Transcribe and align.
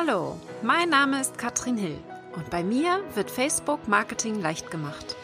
Hallo, 0.00 0.38
mein 0.62 0.90
Name 0.90 1.20
ist 1.20 1.38
Katrin 1.38 1.76
Hill 1.76 1.98
und 2.36 2.50
bei 2.50 2.62
mir 2.62 3.02
wird 3.14 3.32
Facebook 3.32 3.88
Marketing 3.88 4.40
leicht 4.40 4.70
gemacht. 4.70 5.16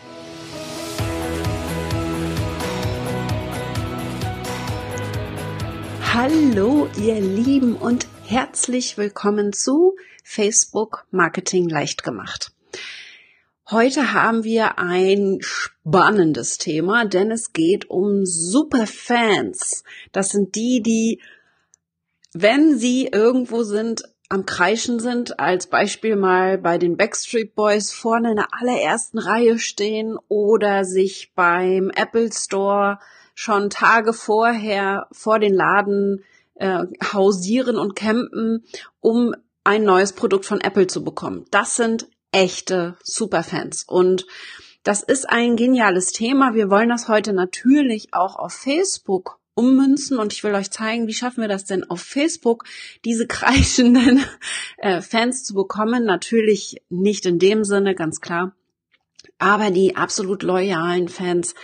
Hallo 6.12 6.88
ihr 6.98 7.20
Lieben 7.20 7.76
und 7.76 8.08
herzlich 8.24 8.98
willkommen 8.98 9.52
zu 9.52 9.94
Facebook 10.24 11.06
Marketing 11.12 11.68
leicht 11.68 12.02
gemacht. 12.02 12.50
Heute 13.70 14.12
haben 14.12 14.42
wir 14.42 14.78
ein 14.78 15.38
spannendes 15.40 16.58
Thema, 16.58 17.04
denn 17.04 17.30
es 17.30 17.52
geht 17.52 17.90
um 17.90 18.26
Superfans. 18.26 19.84
Das 20.10 20.30
sind 20.30 20.56
die, 20.56 20.82
die, 20.82 21.20
wenn 22.32 22.76
sie 22.76 23.06
irgendwo 23.06 23.62
sind, 23.62 24.02
am 24.34 24.46
Kreischen 24.46 24.98
sind, 24.98 25.38
als 25.38 25.68
Beispiel 25.68 26.16
mal 26.16 26.58
bei 26.58 26.76
den 26.76 26.96
Backstreet 26.96 27.54
Boys 27.54 27.92
vorne 27.92 28.30
in 28.30 28.36
der 28.36 28.48
allerersten 28.50 29.18
Reihe 29.18 29.60
stehen 29.60 30.18
oder 30.28 30.84
sich 30.84 31.32
beim 31.36 31.90
Apple 31.94 32.32
Store 32.32 32.98
schon 33.36 33.70
Tage 33.70 34.12
vorher 34.12 35.06
vor 35.12 35.38
den 35.38 35.54
Laden 35.54 36.24
äh, 36.56 36.84
hausieren 37.12 37.76
und 37.76 37.94
campen, 37.94 38.64
um 39.00 39.34
ein 39.62 39.84
neues 39.84 40.12
Produkt 40.12 40.46
von 40.46 40.60
Apple 40.60 40.88
zu 40.88 41.04
bekommen. 41.04 41.46
Das 41.52 41.76
sind 41.76 42.08
echte 42.32 42.96
Superfans 43.04 43.84
und 43.84 44.26
das 44.82 45.04
ist 45.04 45.28
ein 45.28 45.54
geniales 45.54 46.10
Thema. 46.10 46.54
Wir 46.54 46.70
wollen 46.70 46.88
das 46.88 47.08
heute 47.08 47.32
natürlich 47.32 48.12
auch 48.12 48.34
auf 48.34 48.52
Facebook 48.52 49.38
ummünzen 49.54 50.18
und 50.18 50.32
ich 50.32 50.42
will 50.44 50.54
euch 50.54 50.70
zeigen, 50.70 51.06
wie 51.06 51.14
schaffen 51.14 51.40
wir 51.40 51.48
das 51.48 51.64
denn 51.64 51.88
auf 51.88 52.00
Facebook, 52.00 52.64
diese 53.04 53.26
kreischenden 53.26 54.24
äh, 54.78 55.00
Fans 55.00 55.44
zu 55.44 55.54
bekommen. 55.54 56.04
Natürlich 56.04 56.82
nicht 56.90 57.26
in 57.26 57.38
dem 57.38 57.64
Sinne, 57.64 57.94
ganz 57.94 58.20
klar, 58.20 58.54
aber 59.38 59.70
die 59.70 59.96
absolut 59.96 60.42
loyalen 60.42 61.08
Fans, 61.08 61.54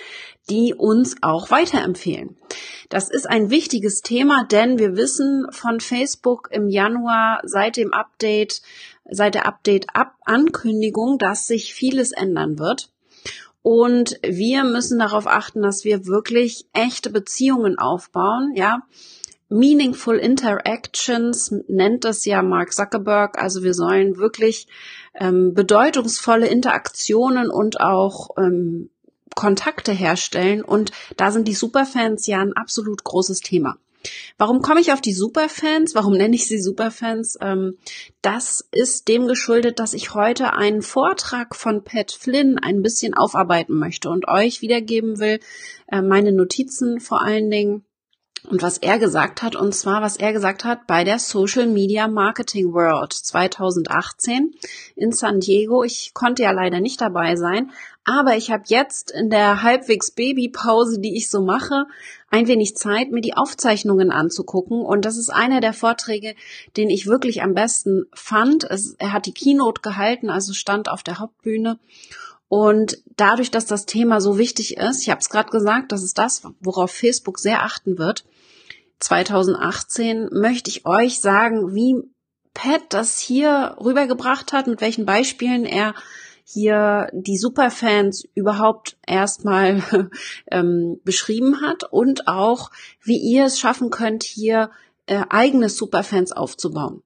die 0.48 0.74
uns 0.74 1.16
auch 1.22 1.50
weiterempfehlen. 1.50 2.36
Das 2.88 3.08
ist 3.08 3.28
ein 3.28 3.50
wichtiges 3.50 4.02
Thema, 4.02 4.44
denn 4.44 4.78
wir 4.78 4.96
wissen 4.96 5.46
von 5.50 5.80
Facebook 5.80 6.48
im 6.50 6.68
Januar 6.68 7.40
seit 7.44 7.76
dem 7.76 7.92
Update, 7.92 8.62
seit 9.08 9.34
der 9.34 9.46
Update-Ankündigung, 9.46 11.18
dass 11.18 11.46
sich 11.46 11.72
vieles 11.72 12.12
ändern 12.12 12.58
wird. 12.58 12.90
Und 13.62 14.18
wir 14.22 14.64
müssen 14.64 14.98
darauf 14.98 15.26
achten, 15.26 15.62
dass 15.62 15.84
wir 15.84 16.06
wirklich 16.06 16.66
echte 16.72 17.10
Beziehungen 17.10 17.78
aufbauen, 17.78 18.52
ja. 18.54 18.82
Meaningful 19.52 20.16
Interactions 20.16 21.52
nennt 21.66 22.04
das 22.04 22.24
ja 22.24 22.40
Mark 22.40 22.72
Zuckerberg. 22.72 23.36
Also 23.42 23.64
wir 23.64 23.74
sollen 23.74 24.16
wirklich 24.16 24.68
ähm, 25.14 25.54
bedeutungsvolle 25.54 26.46
Interaktionen 26.46 27.50
und 27.50 27.80
auch 27.80 28.30
ähm, 28.38 28.90
Kontakte 29.34 29.90
herstellen. 29.90 30.62
Und 30.62 30.92
da 31.16 31.32
sind 31.32 31.48
die 31.48 31.54
Superfans 31.54 32.28
ja 32.28 32.38
ein 32.38 32.52
absolut 32.52 33.02
großes 33.02 33.40
Thema. 33.40 33.76
Warum 34.38 34.62
komme 34.62 34.80
ich 34.80 34.92
auf 34.92 35.00
die 35.00 35.12
Superfans? 35.12 35.94
Warum 35.94 36.14
nenne 36.14 36.34
ich 36.34 36.46
sie 36.46 36.60
Superfans? 36.60 37.38
Ähm, 37.40 37.76
das 38.22 38.66
ist 38.72 39.08
dem 39.08 39.26
geschuldet, 39.26 39.78
dass 39.78 39.94
ich 39.94 40.14
heute 40.14 40.54
einen 40.54 40.82
Vortrag 40.82 41.54
von 41.54 41.84
Pat 41.84 42.12
Flynn 42.12 42.58
ein 42.58 42.82
bisschen 42.82 43.14
aufarbeiten 43.14 43.74
möchte 43.78 44.10
und 44.10 44.28
euch 44.28 44.62
wiedergeben 44.62 45.18
will, 45.18 45.40
äh, 45.88 46.02
meine 46.02 46.32
Notizen 46.32 47.00
vor 47.00 47.22
allen 47.22 47.50
Dingen 47.50 47.84
und 48.48 48.62
was 48.62 48.78
er 48.78 48.98
gesagt 48.98 49.42
hat, 49.42 49.54
und 49.54 49.74
zwar 49.74 50.00
was 50.00 50.16
er 50.16 50.32
gesagt 50.32 50.64
hat 50.64 50.86
bei 50.86 51.04
der 51.04 51.18
Social 51.18 51.66
Media 51.66 52.08
Marketing 52.08 52.72
World 52.72 53.12
2018 53.12 54.54
in 54.96 55.12
San 55.12 55.40
Diego. 55.40 55.84
Ich 55.84 56.14
konnte 56.14 56.44
ja 56.44 56.50
leider 56.50 56.80
nicht 56.80 57.02
dabei 57.02 57.36
sein, 57.36 57.70
aber 58.04 58.36
ich 58.36 58.50
habe 58.50 58.62
jetzt 58.66 59.10
in 59.10 59.28
der 59.28 59.62
halbwegs 59.62 60.10
Babypause, 60.10 61.00
die 61.00 61.16
ich 61.16 61.28
so 61.28 61.42
mache, 61.42 61.86
ein 62.30 62.46
wenig 62.46 62.76
Zeit, 62.76 63.10
mir 63.10 63.20
die 63.20 63.36
Aufzeichnungen 63.36 64.10
anzugucken. 64.10 64.82
Und 64.82 65.04
das 65.04 65.16
ist 65.16 65.30
einer 65.30 65.60
der 65.60 65.72
Vorträge, 65.72 66.34
den 66.76 66.88
ich 66.88 67.06
wirklich 67.06 67.42
am 67.42 67.54
besten 67.54 68.06
fand. 68.14 68.64
Es, 68.64 68.94
er 68.98 69.12
hat 69.12 69.26
die 69.26 69.34
Keynote 69.34 69.82
gehalten, 69.82 70.30
also 70.30 70.52
stand 70.52 70.88
auf 70.88 71.02
der 71.02 71.18
Hauptbühne. 71.18 71.78
Und 72.48 72.98
dadurch, 73.16 73.50
dass 73.50 73.66
das 73.66 73.86
Thema 73.86 74.20
so 74.20 74.38
wichtig 74.38 74.76
ist, 74.76 75.02
ich 75.02 75.10
habe 75.10 75.20
es 75.20 75.28
gerade 75.28 75.50
gesagt, 75.50 75.92
das 75.92 76.02
ist 76.02 76.18
das, 76.18 76.42
worauf 76.60 76.90
Facebook 76.90 77.38
sehr 77.38 77.62
achten 77.62 77.98
wird, 77.98 78.24
2018 79.00 80.28
möchte 80.32 80.70
ich 80.70 80.84
euch 80.84 81.20
sagen, 81.20 81.74
wie 81.74 82.02
Pat 82.54 82.82
das 82.90 83.18
hier 83.18 83.76
rübergebracht 83.80 84.52
hat, 84.52 84.66
mit 84.66 84.80
welchen 84.80 85.06
Beispielen 85.06 85.64
er 85.64 85.94
hier 86.52 87.08
die 87.12 87.36
Superfans 87.36 88.26
überhaupt 88.34 88.96
erstmal 89.06 89.82
ähm, 90.50 91.00
beschrieben 91.04 91.60
hat 91.60 91.84
und 91.84 92.26
auch, 92.28 92.70
wie 93.02 93.18
ihr 93.18 93.46
es 93.46 93.58
schaffen 93.58 93.90
könnt, 93.90 94.24
hier 94.24 94.70
äh, 95.06 95.22
eigene 95.28 95.68
Superfans 95.68 96.32
aufzubauen. 96.32 97.02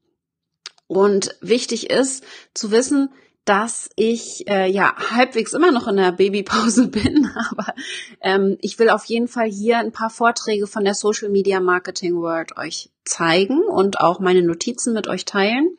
Und 0.86 1.36
wichtig 1.40 1.90
ist 1.90 2.24
zu 2.54 2.70
wissen, 2.70 3.10
dass 3.44 3.90
ich 3.96 4.48
äh, 4.48 4.70
ja 4.70 4.94
halbwegs 5.10 5.52
immer 5.52 5.70
noch 5.70 5.86
in 5.88 5.96
der 5.96 6.12
Babypause 6.12 6.88
bin, 6.88 7.30
aber 7.50 7.74
ähm, 8.22 8.56
ich 8.62 8.78
will 8.78 8.88
auf 8.88 9.04
jeden 9.04 9.28
Fall 9.28 9.50
hier 9.50 9.78
ein 9.78 9.92
paar 9.92 10.10
Vorträge 10.10 10.66
von 10.66 10.84
der 10.84 10.94
Social 10.94 11.28
Media 11.28 11.60
Marketing 11.60 12.16
World 12.16 12.56
euch 12.56 12.90
zeigen 13.04 13.62
und 13.62 14.00
auch 14.00 14.20
meine 14.20 14.42
Notizen 14.42 14.94
mit 14.94 15.08
euch 15.08 15.26
teilen 15.26 15.76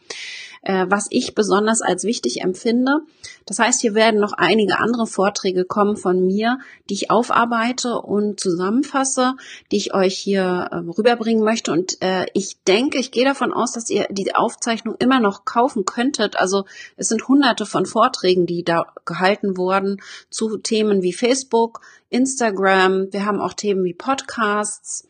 äh, 0.65 0.87
was 0.89 1.07
ich 1.11 1.35
besonders 1.35 1.81
als 1.81 2.03
wichtig 2.03 2.41
empfinde. 2.41 3.01
Das 3.45 3.59
heißt, 3.59 3.81
hier 3.81 3.93
werden 3.93 4.19
noch 4.19 4.33
einige 4.33 4.79
andere 4.79 5.07
Vorträge 5.07 5.63
kommen 5.63 5.95
von 5.95 6.25
mir, 6.25 6.57
die 6.89 6.95
ich 6.95 7.11
aufarbeite 7.11 8.01
und 8.01 8.39
zusammenfasse, 8.39 9.35
die 9.71 9.77
ich 9.77 9.93
euch 9.93 10.17
hier 10.17 10.67
äh, 10.71 10.75
rüberbringen 10.75 11.43
möchte. 11.43 11.71
Und 11.71 12.01
äh, 12.01 12.25
ich 12.33 12.61
denke, 12.63 12.97
ich 12.97 13.11
gehe 13.11 13.25
davon 13.25 13.53
aus, 13.53 13.73
dass 13.73 13.89
ihr 13.89 14.07
die 14.09 14.35
Aufzeichnung 14.35 14.95
immer 14.97 15.19
noch 15.19 15.45
kaufen 15.45 15.85
könntet. 15.85 16.37
Also 16.39 16.65
es 16.97 17.07
sind 17.07 17.27
hunderte 17.27 17.65
von 17.65 17.85
Vorträgen, 17.85 18.47
die 18.47 18.63
da 18.63 18.87
gehalten 19.05 19.57
wurden 19.57 20.01
zu 20.29 20.57
Themen 20.57 21.03
wie 21.03 21.13
Facebook, 21.13 21.81
Instagram. 22.09 23.13
Wir 23.13 23.25
haben 23.25 23.39
auch 23.39 23.53
Themen 23.53 23.83
wie 23.83 23.93
Podcasts 23.93 25.07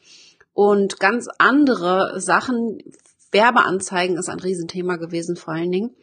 und 0.54 1.00
ganz 1.00 1.28
andere 1.38 2.20
Sachen, 2.20 2.80
Werbeanzeigen 3.32 4.18
ist 4.18 4.30
ein 4.30 4.40
Riesenthema 4.40 4.98
gewesen 4.98 5.36
vor 5.36 5.54
allen 5.54 5.72
Dingen, 5.72 5.96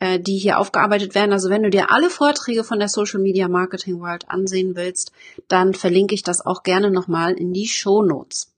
äh, 0.00 0.20
die 0.20 0.38
hier 0.38 0.58
aufgearbeitet 0.58 1.14
werden. 1.14 1.32
Also 1.32 1.50
wenn 1.50 1.62
du 1.62 1.70
dir 1.70 1.90
alle 1.90 2.10
Vorträge 2.10 2.64
von 2.64 2.78
der 2.78 2.88
Social 2.88 3.20
Media 3.20 3.48
Marketing 3.48 4.00
World 4.00 4.28
ansehen 4.28 4.76
willst, 4.76 5.12
dann 5.48 5.74
verlinke 5.74 6.14
ich 6.14 6.22
das 6.22 6.44
auch 6.44 6.62
gerne 6.62 6.90
nochmal 6.90 7.34
in 7.34 7.52
die 7.52 7.68
Show 7.68 8.02
Notes. 8.02 8.52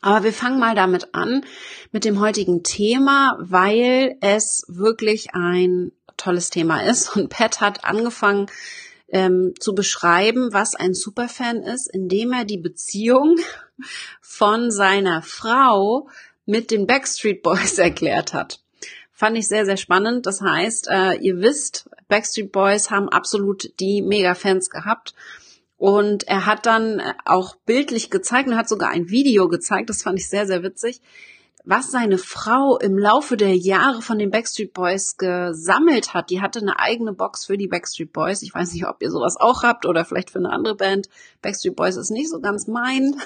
Aber 0.00 0.24
wir 0.24 0.32
fangen 0.32 0.58
mal 0.58 0.74
damit 0.74 1.14
an, 1.14 1.44
mit 1.92 2.04
dem 2.04 2.18
heutigen 2.18 2.64
Thema, 2.64 3.36
weil 3.40 4.16
es 4.20 4.64
wirklich 4.66 5.34
ein 5.34 5.92
tolles 6.16 6.50
Thema 6.50 6.82
ist. 6.82 7.16
Und 7.16 7.28
Pat 7.28 7.60
hat 7.60 7.84
angefangen 7.84 8.46
ähm, 9.08 9.54
zu 9.60 9.74
beschreiben, 9.74 10.52
was 10.52 10.74
ein 10.74 10.94
Superfan 10.94 11.62
ist, 11.62 11.88
indem 11.92 12.32
er 12.32 12.44
die 12.44 12.58
Beziehung 12.58 13.36
von 14.20 14.72
seiner 14.72 15.22
Frau 15.22 16.08
mit 16.46 16.70
den 16.70 16.86
Backstreet 16.86 17.42
Boys 17.42 17.78
erklärt 17.78 18.34
hat. 18.34 18.60
Fand 19.12 19.36
ich 19.36 19.46
sehr, 19.46 19.64
sehr 19.64 19.76
spannend. 19.76 20.26
Das 20.26 20.40
heißt, 20.40 20.88
äh, 20.90 21.14
ihr 21.14 21.38
wisst, 21.38 21.88
Backstreet 22.08 22.50
Boys 22.50 22.90
haben 22.90 23.08
absolut 23.08 23.78
die 23.78 24.02
Mega-Fans 24.02 24.68
gehabt. 24.70 25.14
Und 25.76 26.28
er 26.28 26.46
hat 26.46 26.66
dann 26.66 27.00
äh, 27.00 27.12
auch 27.24 27.56
bildlich 27.66 28.10
gezeigt 28.10 28.48
und 28.48 28.56
hat 28.56 28.68
sogar 28.68 28.90
ein 28.90 29.10
Video 29.10 29.48
gezeigt, 29.48 29.90
das 29.90 30.02
fand 30.02 30.18
ich 30.18 30.28
sehr, 30.28 30.46
sehr 30.46 30.62
witzig, 30.62 31.00
was 31.64 31.90
seine 31.90 32.18
Frau 32.18 32.78
im 32.78 32.96
Laufe 32.96 33.36
der 33.36 33.56
Jahre 33.56 34.00
von 34.00 34.18
den 34.18 34.30
Backstreet 34.30 34.72
Boys 34.72 35.16
gesammelt 35.16 36.14
hat. 36.14 36.30
Die 36.30 36.40
hatte 36.40 36.60
eine 36.60 36.78
eigene 36.78 37.12
Box 37.12 37.46
für 37.46 37.56
die 37.56 37.68
Backstreet 37.68 38.12
Boys. 38.12 38.42
Ich 38.42 38.54
weiß 38.54 38.72
nicht, 38.72 38.86
ob 38.86 39.02
ihr 39.02 39.10
sowas 39.10 39.36
auch 39.36 39.62
habt 39.62 39.84
oder 39.84 40.04
vielleicht 40.04 40.30
für 40.30 40.38
eine 40.38 40.50
andere 40.50 40.76
Band. 40.76 41.08
Backstreet 41.40 41.76
Boys 41.76 41.96
ist 41.96 42.10
nicht 42.10 42.30
so 42.30 42.40
ganz 42.40 42.66
mein, 42.66 43.16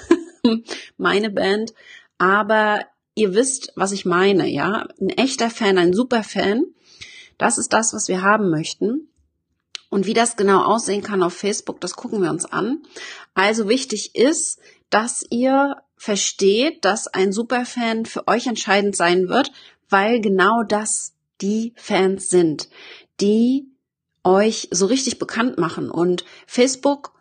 meine 0.97 1.29
Band. 1.29 1.73
Aber 2.17 2.79
ihr 3.17 3.33
wisst, 3.33 3.73
was 3.75 3.91
ich 3.91 4.05
meine, 4.05 4.47
ja. 4.47 4.87
Ein 5.01 5.09
echter 5.09 5.49
Fan, 5.49 5.77
ein 5.77 5.93
Superfan, 5.93 6.65
das 7.37 7.57
ist 7.57 7.73
das, 7.73 7.93
was 7.93 8.07
wir 8.07 8.21
haben 8.21 8.49
möchten. 8.49 9.09
Und 9.89 10.05
wie 10.05 10.13
das 10.13 10.35
genau 10.35 10.63
aussehen 10.63 11.01
kann 11.01 11.23
auf 11.23 11.33
Facebook, 11.33 11.81
das 11.81 11.95
gucken 11.95 12.21
wir 12.21 12.29
uns 12.29 12.45
an. 12.45 12.83
Also 13.33 13.69
wichtig 13.69 14.15
ist, 14.15 14.59
dass 14.89 15.25
ihr 15.29 15.77
versteht, 15.95 16.85
dass 16.85 17.07
ein 17.07 17.31
Superfan 17.31 18.05
für 18.05 18.27
euch 18.27 18.47
entscheidend 18.47 18.95
sein 18.95 19.29
wird, 19.29 19.51
weil 19.89 20.21
genau 20.21 20.63
das 20.63 21.13
die 21.41 21.73
Fans 21.75 22.29
sind, 22.29 22.69
die 23.19 23.67
euch 24.23 24.67
so 24.71 24.87
richtig 24.87 25.19
bekannt 25.19 25.57
machen. 25.57 25.89
Und 25.89 26.25
Facebook 26.45 27.13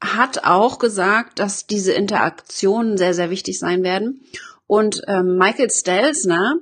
hat 0.00 0.44
auch 0.44 0.78
gesagt, 0.78 1.38
dass 1.38 1.66
diese 1.66 1.92
Interaktionen 1.92 2.98
sehr, 2.98 3.14
sehr 3.14 3.30
wichtig 3.30 3.58
sein 3.58 3.82
werden. 3.82 4.20
Und 4.66 5.02
ähm, 5.08 5.36
Michael 5.36 5.70
Stelzner 5.70 6.54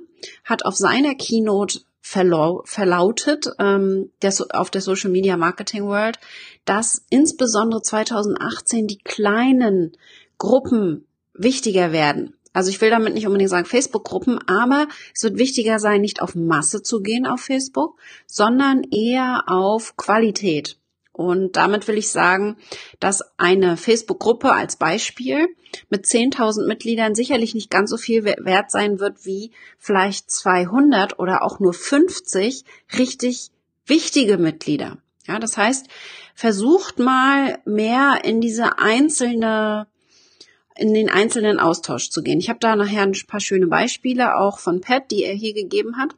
hat 0.43 0.65
auf 0.65 0.75
seiner 0.75 1.15
Keynote 1.15 1.79
verlautet 2.01 3.47
ähm, 3.59 4.11
der, 4.21 4.33
auf 4.51 4.69
der 4.69 4.81
Social 4.81 5.09
Media 5.09 5.37
Marketing 5.37 5.85
World, 5.85 6.19
dass 6.65 7.05
insbesondere 7.09 7.81
2018 7.81 8.87
die 8.87 8.97
kleinen 8.97 9.93
Gruppen 10.37 11.07
wichtiger 11.33 11.91
werden. 11.91 12.35
Also 12.51 12.69
ich 12.69 12.79
will 12.81 12.91
damit 12.91 13.15
nicht 13.15 13.25
unbedingt 13.25 13.49
sagen 13.49 13.65
Facebook-Gruppen, 13.65 14.37
aber 14.47 14.87
es 15.15 15.23
wird 15.23 15.37
wichtiger 15.37 15.79
sein, 15.79 16.01
nicht 16.01 16.21
auf 16.21 16.35
Masse 16.35 16.83
zu 16.83 17.01
gehen 17.01 17.25
auf 17.25 17.41
Facebook, 17.41 17.97
sondern 18.27 18.83
eher 18.83 19.45
auf 19.47 19.97
Qualität. 19.97 20.77
Und 21.13 21.55
damit 21.55 21.87
will 21.87 21.97
ich 21.97 22.09
sagen, 22.09 22.57
dass 22.99 23.21
eine 23.37 23.77
Facebook-Gruppe 23.77 24.51
als 24.51 24.75
Beispiel 24.75 25.47
mit 25.89 26.05
10.000 26.05 26.67
Mitgliedern 26.67 27.13
sicherlich 27.13 27.53
nicht 27.53 27.69
ganz 27.69 27.91
so 27.91 27.97
viel 27.97 28.25
wert 28.25 28.71
sein 28.71 28.99
wird 28.99 29.23
wie 29.23 29.51
vielleicht 29.77 30.31
200 30.31 31.19
oder 31.19 31.43
auch 31.43 31.59
nur 31.59 31.73
50 31.73 32.65
richtig 32.97 33.51
wichtige 33.85 34.39
Mitglieder. 34.39 34.97
Ja, 35.27 35.39
das 35.39 35.55
heißt, 35.55 35.87
versucht 36.33 36.97
mal 36.97 37.59
mehr 37.65 38.21
in 38.23 38.41
diese 38.41 38.79
einzelne 38.79 39.87
in 40.75 40.95
den 40.95 41.09
einzelnen 41.09 41.59
Austausch 41.59 42.09
zu 42.09 42.23
gehen. 42.23 42.39
Ich 42.39 42.49
habe 42.49 42.57
da 42.59 42.75
nachher 42.75 43.03
ein 43.03 43.13
paar 43.27 43.39
schöne 43.39 43.67
Beispiele 43.67 44.35
auch 44.35 44.57
von 44.57 44.81
Pat, 44.81 45.11
die 45.11 45.23
er 45.23 45.35
hier 45.35 45.53
gegeben 45.53 45.97
hat. 45.97 46.15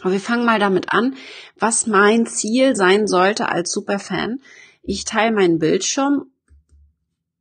Aber 0.00 0.12
wir 0.12 0.20
fangen 0.20 0.44
mal 0.44 0.58
damit 0.58 0.92
an, 0.92 1.16
was 1.58 1.86
mein 1.86 2.26
Ziel 2.26 2.76
sein 2.76 3.06
sollte 3.06 3.48
als 3.48 3.70
Superfan. 3.70 4.40
Ich 4.82 5.04
teile 5.04 5.32
meinen 5.32 5.58
Bildschirm 5.58 6.26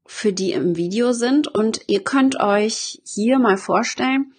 für 0.06 0.34
die 0.34 0.52
im 0.52 0.76
Video 0.76 1.14
sind 1.14 1.48
und 1.48 1.82
ihr 1.88 2.04
könnt 2.04 2.40
euch 2.40 3.02
hier 3.06 3.40
mal 3.40 3.58
vorstellen, 3.58 4.34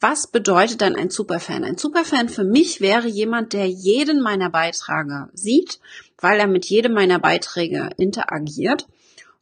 was 0.00 0.26
bedeutet 0.26 0.80
dann 0.80 0.96
ein 0.96 1.10
Superfan? 1.10 1.62
Ein 1.62 1.76
Superfan 1.76 2.30
für 2.30 2.44
mich 2.44 2.80
wäre 2.80 3.06
jemand, 3.06 3.52
der 3.52 3.66
jeden 3.66 4.22
meiner 4.22 4.48
Beiträge 4.48 5.28
sieht, 5.34 5.78
weil 6.18 6.40
er 6.40 6.46
mit 6.46 6.64
jedem 6.64 6.94
meiner 6.94 7.18
Beiträge 7.18 7.90
interagiert. 7.98 8.88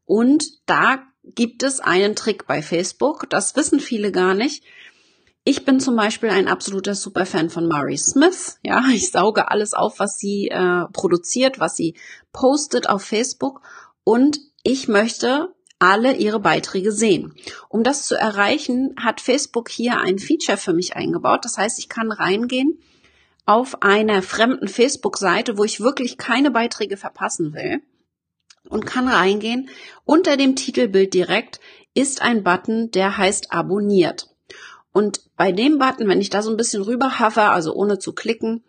Und 0.05 0.59
da 0.67 1.03
gibt 1.25 1.63
es 1.63 1.79
einen 1.79 2.17
Trick 2.17 2.47
bei 2.47 2.61
Facebook, 2.61 3.31
das 3.31 3.55
wissen 3.55 3.79
viele 3.79 4.11
gar 4.11 4.35
nicht. 4.35 4.65
Ich 5.51 5.65
bin 5.65 5.81
zum 5.81 5.97
Beispiel 5.97 6.29
ein 6.29 6.47
absoluter 6.47 6.95
Superfan 6.95 7.49
von 7.49 7.67
Mari 7.67 7.97
Smith. 7.97 8.59
Ja, 8.63 8.85
ich 8.93 9.11
sauge 9.11 9.51
alles 9.51 9.73
auf, 9.73 9.99
was 9.99 10.19
sie 10.19 10.49
äh, 10.49 10.85
produziert, 10.93 11.59
was 11.59 11.75
sie 11.75 11.95
postet 12.35 12.91
auf 12.91 13.03
Facebook 13.03 13.63
und 14.05 14.41
ich 14.63 14.89
möchte 14.89 15.55
alle 15.79 16.17
ihre 16.17 16.39
Beiträge 16.39 16.93
sehen. 16.93 17.35
Um 17.71 17.83
das 17.83 18.07
zu 18.07 18.15
erreichen, 18.15 18.95
hat 19.03 19.23
Facebook 19.23 19.71
hier 19.71 19.99
ein 19.99 20.19
Feature 20.19 20.59
für 20.59 20.75
mich 20.75 20.97
eingebaut. 20.97 21.47
Das 21.47 21.57
heißt, 21.57 21.79
ich 21.79 21.89
kann 21.89 22.13
reingehen 22.13 22.83
auf 23.47 23.81
einer 23.81 24.21
fremden 24.21 24.69
Facebook-Seite, 24.69 25.57
wo 25.57 25.65
ich 25.65 25.81
wirklich 25.81 26.19
keine 26.19 26.51
Beiträge 26.51 26.99
verpassen 26.99 27.55
will 27.55 27.81
und 28.69 28.85
kann 28.85 29.09
reingehen. 29.09 29.71
Unter 30.05 30.37
dem 30.37 30.57
Titelbild 30.57 31.15
direkt 31.15 31.59
ist 31.95 32.21
ein 32.21 32.45
Button, 32.45 32.91
der 32.91 33.17
heißt 33.17 33.51
abonniert. 33.51 34.29
Und 34.93 35.21
bei 35.37 35.53
dem 35.53 35.79
Button, 35.79 36.09
wenn 36.09 36.21
ich 36.21 36.31
da 36.31 36.43
so 36.43 36.51
ein 36.51 36.57
bisschen 36.57 36.83
rüber 36.83 37.19
hover, 37.21 37.51
also 37.53 37.75
ohne 37.75 37.99
zu 37.99 38.13
klicken, 38.13 38.65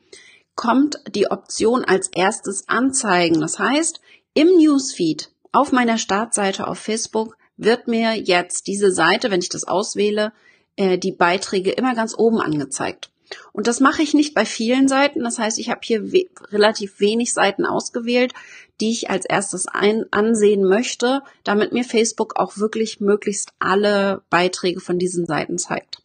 kommt 0.55 0.99
die 1.15 1.31
Option 1.31 1.85
als 1.85 2.09
erstes 2.09 2.67
anzeigen. 2.67 3.39
Das 3.39 3.59
heißt, 3.59 4.01
im 4.33 4.47
Newsfeed 4.57 5.31
auf 5.51 5.71
meiner 5.71 5.97
Startseite 5.97 6.67
auf 6.67 6.79
Facebook 6.79 7.37
wird 7.57 7.87
mir 7.87 8.15
jetzt 8.15 8.67
diese 8.67 8.91
Seite, 8.91 9.31
wenn 9.31 9.41
ich 9.41 9.49
das 9.49 9.63
auswähle, 9.63 10.33
äh, 10.75 10.97
die 10.97 11.11
Beiträge 11.11 11.71
immer 11.71 11.95
ganz 11.95 12.13
oben 12.17 12.41
angezeigt. 12.41 13.09
Und 13.51 13.67
das 13.67 13.79
mache 13.79 14.01
ich 14.01 14.13
nicht 14.13 14.33
bei 14.33 14.45
vielen 14.45 14.87
Seiten. 14.87 15.23
Das 15.23 15.39
heißt, 15.39 15.59
ich 15.59 15.69
habe 15.69 15.81
hier 15.83 16.11
we 16.11 16.25
relativ 16.51 16.99
wenig 16.99 17.33
Seiten 17.33 17.65
ausgewählt, 17.65 18.33
die 18.81 18.91
ich 18.91 19.09
als 19.09 19.25
erstes 19.25 19.67
ein 19.67 20.05
ansehen 20.11 20.63
möchte, 20.63 21.21
damit 21.43 21.71
mir 21.71 21.83
Facebook 21.83 22.37
auch 22.37 22.57
wirklich 22.57 22.99
möglichst 23.01 23.51
alle 23.59 24.23
Beiträge 24.29 24.79
von 24.79 24.97
diesen 24.97 25.25
Seiten 25.25 25.57
zeigt. 25.57 26.01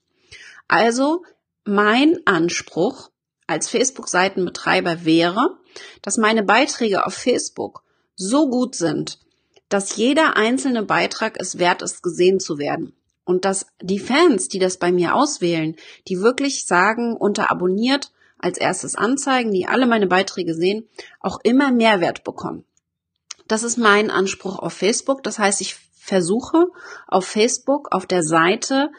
Also 0.69 1.23
mein 1.65 2.19
Anspruch 2.27 3.11
als 3.47 3.69
Facebook-Seitenbetreiber 3.69 5.05
wäre, 5.05 5.59
dass 6.03 6.17
meine 6.17 6.43
Beiträge 6.43 7.05
auf 7.07 7.15
Facebook 7.15 7.83
so 8.17 8.49
gut 8.49 8.75
sind, 8.75 9.19
dass 9.69 9.97
jeder 9.97 10.37
einzelne 10.37 10.83
Beitrag 10.83 11.37
es 11.41 11.59
wert 11.59 11.83
ist, 11.83 12.03
gesehen 12.03 12.41
zu 12.41 12.59
werden. 12.59 12.95
Und 13.25 13.45
dass 13.45 13.67
die 13.81 13.99
Fans, 13.99 14.49
die 14.49 14.59
das 14.59 14.77
bei 14.77 14.93
mir 14.93 15.15
auswählen, 15.15 15.77
die 16.09 16.21
wirklich 16.21 16.67
sagen, 16.67 17.17
unter 17.17 17.51
abonniert, 17.51 18.13
als 18.39 18.59
erstes 18.59 18.95
anzeigen, 18.95 19.53
die 19.53 19.67
alle 19.67 19.87
meine 19.87 20.07
Beiträge 20.07 20.55
sehen, 20.55 20.87
auch 21.21 21.39
immer 21.43 21.73
Mehrwert 21.73 22.25
bekommen. 22.25 22.65
Das 23.49 23.63
ist 23.63 23.79
mein 23.79 24.11
Anspruch 24.11 24.59
auf 24.59 24.75
Facebook. 24.75 25.23
Das 25.23 25.39
heißt, 25.39 25.63
ich 25.63 25.77
versuche 25.95 26.67
auf 27.07 27.27
Facebook, 27.27 27.89
auf 27.93 28.05
der 28.05 28.23
Seite, 28.23 28.91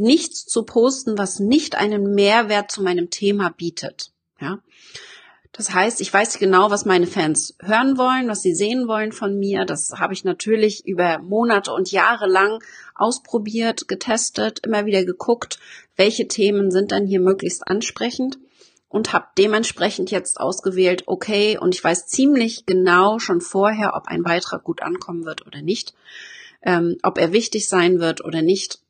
nichts 0.00 0.46
zu 0.46 0.64
posten, 0.64 1.18
was 1.18 1.38
nicht 1.38 1.76
einen 1.76 2.14
Mehrwert 2.14 2.70
zu 2.70 2.82
meinem 2.82 3.10
Thema 3.10 3.50
bietet. 3.50 4.12
Ja. 4.40 4.58
Das 5.52 5.74
heißt, 5.74 6.00
ich 6.00 6.12
weiß 6.12 6.38
genau, 6.38 6.70
was 6.70 6.84
meine 6.84 7.06
Fans 7.08 7.56
hören 7.60 7.98
wollen, 7.98 8.28
was 8.28 8.42
sie 8.42 8.54
sehen 8.54 8.86
wollen 8.86 9.12
von 9.12 9.38
mir. 9.38 9.64
Das 9.64 9.92
habe 9.98 10.14
ich 10.14 10.24
natürlich 10.24 10.86
über 10.86 11.18
Monate 11.18 11.72
und 11.72 11.90
Jahre 11.90 12.28
lang 12.28 12.62
ausprobiert, 12.94 13.88
getestet, 13.88 14.60
immer 14.64 14.86
wieder 14.86 15.04
geguckt, 15.04 15.58
welche 15.96 16.28
Themen 16.28 16.70
sind 16.70 16.92
dann 16.92 17.04
hier 17.04 17.20
möglichst 17.20 17.66
ansprechend 17.66 18.38
und 18.88 19.12
habe 19.12 19.26
dementsprechend 19.38 20.10
jetzt 20.10 20.40
ausgewählt, 20.40 21.04
okay, 21.06 21.58
und 21.58 21.74
ich 21.74 21.82
weiß 21.82 22.06
ziemlich 22.06 22.64
genau 22.64 23.18
schon 23.18 23.40
vorher, 23.40 23.94
ob 23.94 24.06
ein 24.06 24.22
Beitrag 24.22 24.64
gut 24.64 24.82
ankommen 24.82 25.24
wird 25.24 25.46
oder 25.46 25.62
nicht, 25.62 25.94
ähm, 26.62 26.96
ob 27.02 27.18
er 27.18 27.32
wichtig 27.32 27.68
sein 27.68 28.00
wird 28.00 28.24
oder 28.24 28.42
nicht 28.42 28.80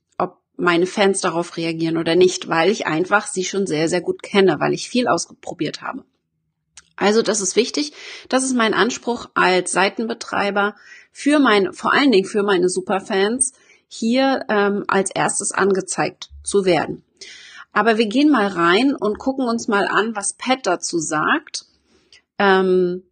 meine 0.61 0.87
Fans 0.87 1.21
darauf 1.21 1.57
reagieren 1.57 1.97
oder 1.97 2.15
nicht, 2.15 2.49
weil 2.49 2.71
ich 2.71 2.87
einfach 2.87 3.27
sie 3.27 3.45
schon 3.45 3.67
sehr, 3.67 3.89
sehr 3.89 4.01
gut 4.01 4.23
kenne, 4.23 4.61
weil 4.61 4.73
ich 4.73 4.89
viel 4.89 5.09
ausprobiert 5.09 5.83
habe. 5.83 6.05
Also 6.97 7.23
das 7.23 7.41
ist 7.41 7.57
wichtig. 7.57 7.93
Das 8.29 8.45
ist 8.45 8.55
mein 8.55 8.75
Anspruch 8.75 9.31
als 9.35 9.73
Seitenbetreiber 9.73 10.77
für 11.12 11.39
meine, 11.39 11.73
vor 11.73 11.93
allen 11.93 12.12
Dingen 12.12 12.27
für 12.27 12.43
meine 12.43 12.69
Superfans, 12.69 13.53
hier 13.89 14.45
ähm, 14.49 14.85
als 14.87 15.11
erstes 15.11 15.51
angezeigt 15.51 16.31
zu 16.45 16.65
werden. 16.65 17.03
Aber 17.73 17.99
wir 17.99 18.07
gehen 18.07 18.31
mal 18.31 18.47
rein 18.47 18.95
und 18.95 19.19
gucken 19.19 19.49
uns 19.49 19.67
mal 19.67 19.87
an, 19.87 20.14
was 20.14 20.35
Pat 20.35 20.67
dazu 20.67 20.99
sagt. 20.99 21.67
Ähm, 22.38 23.05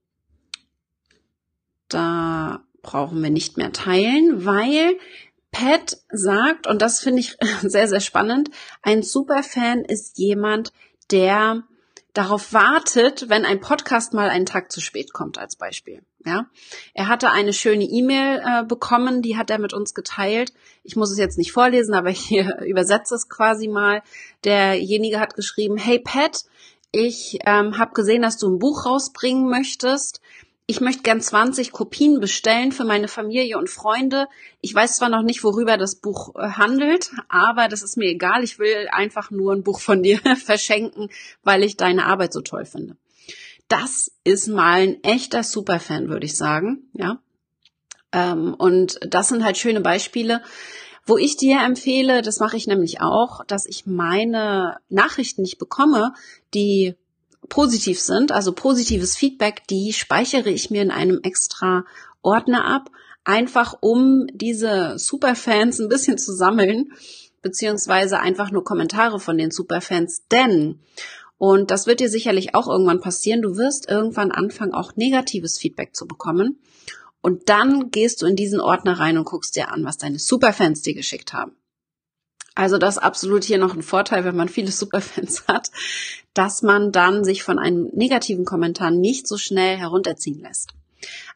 da 1.89 2.63
brauchen 2.83 3.23
wir 3.23 3.31
nicht 3.31 3.57
mehr 3.57 3.73
teilen, 3.73 4.45
weil 4.45 4.99
Pat 5.51 5.99
sagt, 6.11 6.67
und 6.67 6.83
das 6.83 7.01
finde 7.01 7.21
ich 7.21 7.37
sehr, 7.63 7.89
sehr 7.89 8.01
spannend, 8.01 8.51
ein 8.83 9.03
Superfan 9.03 9.85
ist 9.85 10.19
jemand, 10.19 10.73
der 11.11 11.65
darauf 12.13 12.53
wartet, 12.53 13.29
wenn 13.29 13.45
ein 13.45 13.61
Podcast 13.61 14.13
mal 14.13 14.29
einen 14.29 14.47
Tag 14.47 14.73
zu 14.73 14.81
spät 14.81 15.13
kommt, 15.13 15.39
als 15.39 15.57
Beispiel. 15.57 16.03
Ja, 16.27 16.47
er 16.93 17.07
hatte 17.07 17.31
eine 17.31 17.53
schöne 17.53 17.85
E-Mail 17.85 18.43
äh, 18.45 18.65
bekommen, 18.65 19.23
die 19.23 19.37
hat 19.37 19.51
er 19.51 19.59
mit 19.59 19.73
uns 19.73 19.95
geteilt. 19.95 20.53
Ich 20.83 20.97
muss 20.97 21.13
es 21.13 21.19
jetzt 21.19 21.39
nicht 21.39 21.53
vorlesen, 21.53 21.95
aber 21.95 22.11
ich 22.11 22.33
übersetze 22.33 23.15
es 23.15 23.29
quasi 23.29 23.69
mal. 23.69 24.03
Derjenige 24.45 25.21
hat 25.21 25.35
geschrieben: 25.35 25.77
Hey 25.77 26.01
Pat, 26.01 26.45
ich 26.91 27.39
ähm, 27.47 27.79
habe 27.79 27.93
gesehen, 27.93 28.23
dass 28.23 28.37
du 28.37 28.49
ein 28.49 28.59
Buch 28.59 28.85
rausbringen 28.85 29.49
möchtest 29.49 30.21
ich 30.71 30.83
möchte 30.83 31.03
gern 31.03 31.23
20 31.23 31.73
Kopien 31.73 32.21
bestellen 32.21 32.73
für 32.73 32.85
meine 32.85 33.09
Familie 33.09 33.57
und 33.57 33.71
Freunde. 33.71 34.29
Ich 34.61 34.75
weiß 34.75 34.99
zwar 34.99 35.09
noch 35.09 35.23
nicht, 35.23 35.43
worüber 35.43 35.79
das 35.79 35.97
Buch 35.97 36.35
äh, 36.37 36.51
handelt, 36.51 37.11
aber 37.31 37.69
das 37.69 37.83
ist 37.83 37.97
mir 37.97 38.11
egal. 38.11 38.45
Ich 38.45 38.59
will 38.59 38.87
einfach 38.93 39.31
nur 39.31 39.55
ein 39.55 39.63
Buch 39.63 39.81
von 39.81 40.03
dir 40.05 40.19
verschenken, 40.37 41.09
weil 41.43 41.65
ich 41.65 41.79
deine 41.79 42.05
Arbeit 42.05 42.35
so 42.35 42.43
toll 42.43 42.67
finde. 42.67 42.99
Das 43.69 44.13
ist 44.25 44.47
mal 44.47 44.83
ein 44.83 45.03
echter 45.03 45.43
Superfan, 45.43 46.11
würde 46.11 46.27
ich 46.27 46.37
sagen, 46.37 46.91
ja. 46.93 47.19
Ähm, 48.13 48.53
und 48.53 49.01
das 49.09 49.29
sind 49.29 49.45
halt 49.45 49.57
schöne 49.57 49.81
Beispiele, 49.81 50.43
wo 51.07 51.17
ich 51.17 51.39
dir 51.39 51.63
empfehle, 51.63 52.21
das 52.21 52.41
mache 52.41 52.59
ich 52.59 52.67
nämlich 52.67 53.01
auch, 53.01 53.43
dass 53.47 53.65
ich 53.65 53.87
meine 53.87 54.77
Nachrichten 54.91 55.41
nicht 55.41 55.57
bekomme, 55.57 56.13
die 56.53 56.95
positiv 57.49 58.01
sind, 58.01 58.33
also 58.33 58.53
positives 58.53 59.17
Feedback, 59.17 59.67
die 59.69 59.93
speichere 59.93 60.49
ich 60.49 60.71
mir 60.71 60.83
in 60.83 60.91
einem 60.91 61.21
extra 61.23 61.85
Ordner 62.23 62.65
ab, 62.65 62.91
einfach 63.25 63.75
um 63.81 64.27
diese 64.33 64.99
Superfans 64.99 65.79
ein 65.79 65.89
bisschen 65.89 66.19
zu 66.19 66.33
sammeln, 66.33 66.93
beziehungsweise 67.43 68.21
einfach 68.21 68.51
nur 68.51 68.65
Kommentare 68.65 69.21
von 69.21 69.39
den 69.39 69.51
Superfans, 69.51 70.23
denn 70.31 70.81
und 71.39 71.71
das 71.71 71.87
wird 71.87 72.01
dir 72.01 72.11
sicherlich 72.11 72.55
auch 72.57 72.67
irgendwann 72.67 73.01
passieren. 73.01 73.43
Du 73.43 73.57
wirst 73.57 73.89
irgendwann 73.89 74.33
anfangen, 74.33 74.75
auch 74.75 74.97
negatives 74.97 75.57
Feedback 75.57 75.95
zu 75.95 76.07
bekommen. 76.07 76.59
Und 77.21 77.49
dann 77.49 77.91
gehst 77.91 78.23
du 78.23 78.27
in 78.27 78.37
diesen 78.37 78.61
Ordner 78.61 78.99
rein 78.99 79.19
und 79.19 79.25
guckst 79.25 79.55
dir 79.57 79.71
an, 79.71 79.85
was 79.85 79.99
deine 79.99 80.19
Superfans 80.19 80.83
dir 80.83 80.95
geschickt 80.95 81.33
haben. 81.33 81.53
Also 82.59 82.77
das 82.77 82.97
ist 82.97 83.03
absolut 83.03 83.45
hier 83.45 83.59
noch 83.59 83.77
ein 83.77 83.85
Vorteil, 83.85 84.25
wenn 84.25 84.35
man 84.35 84.49
viele 84.49 84.73
Superfans 84.73 85.45
hat, 85.47 85.71
dass 86.35 86.63
man 86.63 86.91
dann 86.91 87.23
sich 87.23 87.45
von 87.45 87.57
einem 87.57 87.89
negativen 87.93 88.45
Kommentar 88.45 88.91
nicht 88.91 89.29
so 89.29 89.39
schnell 89.39 89.77
herunterziehen 89.77 90.41
lässt. 90.41 90.71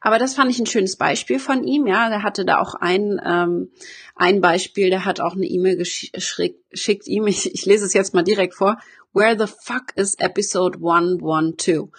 Aber 0.01 0.19
das 0.19 0.35
fand 0.35 0.51
ich 0.51 0.59
ein 0.59 0.67
schönes 0.67 0.97
Beispiel 0.97 1.39
von 1.39 1.63
ihm. 1.63 1.87
Ja, 1.87 2.09
der 2.09 2.25
hatte 2.25 2.45
da 2.45 2.59
auch 2.59 2.75
ein, 2.75 3.21
ähm, 3.25 3.71
ein 4.17 4.41
Beispiel, 4.41 4.91
der 4.91 5.05
hat 5.05 5.21
auch 5.21 5.37
eine 5.37 5.47
E-Mail 5.47 5.77
geschickt 5.77 7.07
ihm. 7.07 7.27
Ich, 7.29 7.55
ich 7.55 7.67
lese 7.67 7.85
es 7.87 7.95
jetzt 7.95 8.15
mal 8.15 8.25
direkt 8.25 8.55
vor. 8.55 8.81
Where 9.13 9.39
the 9.39 9.47
fuck 9.47 9.93
is 9.95 10.17
episode 10.17 10.79
112? 10.79 11.91